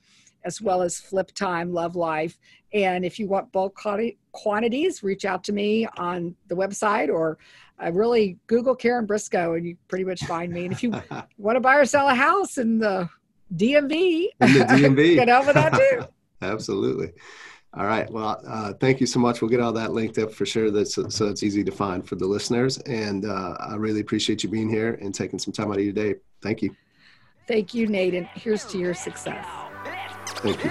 as 0.47 0.63
well 0.63 0.81
as 0.81 0.99
flip 0.99 1.33
time 1.33 1.73
love 1.73 1.97
life 1.97 2.39
and 2.73 3.05
if 3.05 3.19
you 3.19 3.27
want 3.27 3.51
bulk 3.53 3.79
quantities 4.33 5.03
reach 5.03 5.25
out 5.25 5.45
to 5.45 5.53
me 5.53 5.87
on 5.97 6.35
the 6.49 6.55
website 6.55 7.09
or 7.09 7.39
uh, 7.83 7.91
really 7.93 8.39
google 8.47 8.75
karen 8.75 9.07
briscoe 9.07 9.55
and 9.55 9.67
you 9.67 9.77
pretty 9.89 10.05
much 10.05 10.23
find 10.25 10.53
me 10.53 10.65
and 10.65 10.73
if 10.73 10.83
you 10.83 10.91
want 11.39 11.57
to 11.57 11.61
buy 11.61 11.77
or 11.77 11.85
sell 11.85 12.09
a 12.09 12.15
house 12.15 12.59
in 12.59 12.79
the 12.79 13.09
dmv, 13.55 13.93
in 13.93 14.53
the 14.53 14.61
DMV. 14.69 15.15
get 15.17 15.29
over 15.29 15.53
that 15.53 15.73
too 15.75 16.07
absolutely 16.43 17.13
all 17.75 17.85
right. 17.85 18.11
Well, 18.11 18.41
uh, 18.47 18.73
thank 18.73 19.01
you 19.01 19.07
so 19.07 19.21
much. 19.21 19.43
We'll 19.43 19.51
get 19.51 19.61
all 19.61 19.73
that 19.75 19.93
linked 19.93 20.17
up 20.17 20.33
for 20.33 20.47
sure. 20.47 20.71
That's 20.71 20.95
so 20.95 21.27
it's 21.27 21.43
easy 21.43 21.63
to 21.63 21.71
find 21.71 22.09
for 22.09 22.15
the 22.15 22.27
listeners. 22.27 22.79
And 22.79 23.27
uh, 23.27 23.55
I 23.61 23.75
really 23.75 24.01
appreciate 24.01 24.43
you 24.43 24.49
being 24.49 24.71
here 24.71 24.99
and 25.03 25.15
taking 25.15 25.39
some 25.39 25.53
time 25.53 25.71
out 25.71 25.77
of 25.77 25.85
your 25.85 25.93
day. 25.93 26.15
Thank 26.41 26.63
you. 26.63 26.75
Thank 27.47 27.75
you, 27.75 27.87
Nate, 27.87 28.15
and 28.15 28.27
here's 28.35 28.65
to 28.67 28.79
your 28.79 28.95
success. 28.95 29.47
Thank 30.27 30.65
you. 30.65 30.71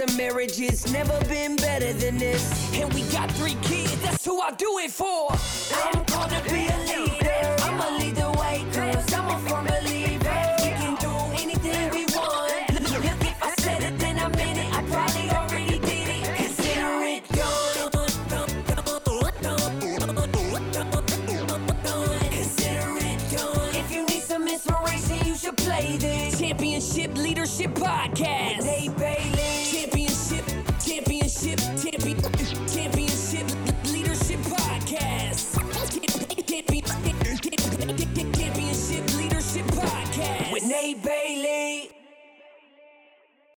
of 0.01 0.17
marriage, 0.17 0.59
it's 0.59 0.91
never 0.91 1.17
been 1.25 1.55
better 1.55 1.93
than 1.93 2.17
this. 2.17 2.73
And 2.73 2.91
we 2.93 3.03
got 3.03 3.31
three 3.31 3.55
kids, 3.61 3.99
that's 4.01 4.25
who 4.25 4.39
I 4.41 4.51
do 4.51 4.79
it 4.79 4.91
for. 4.91 5.31
I'm 5.83 6.05
to 6.05 6.49
be 6.49 6.67
a 6.67 6.77
leader. 6.79 7.00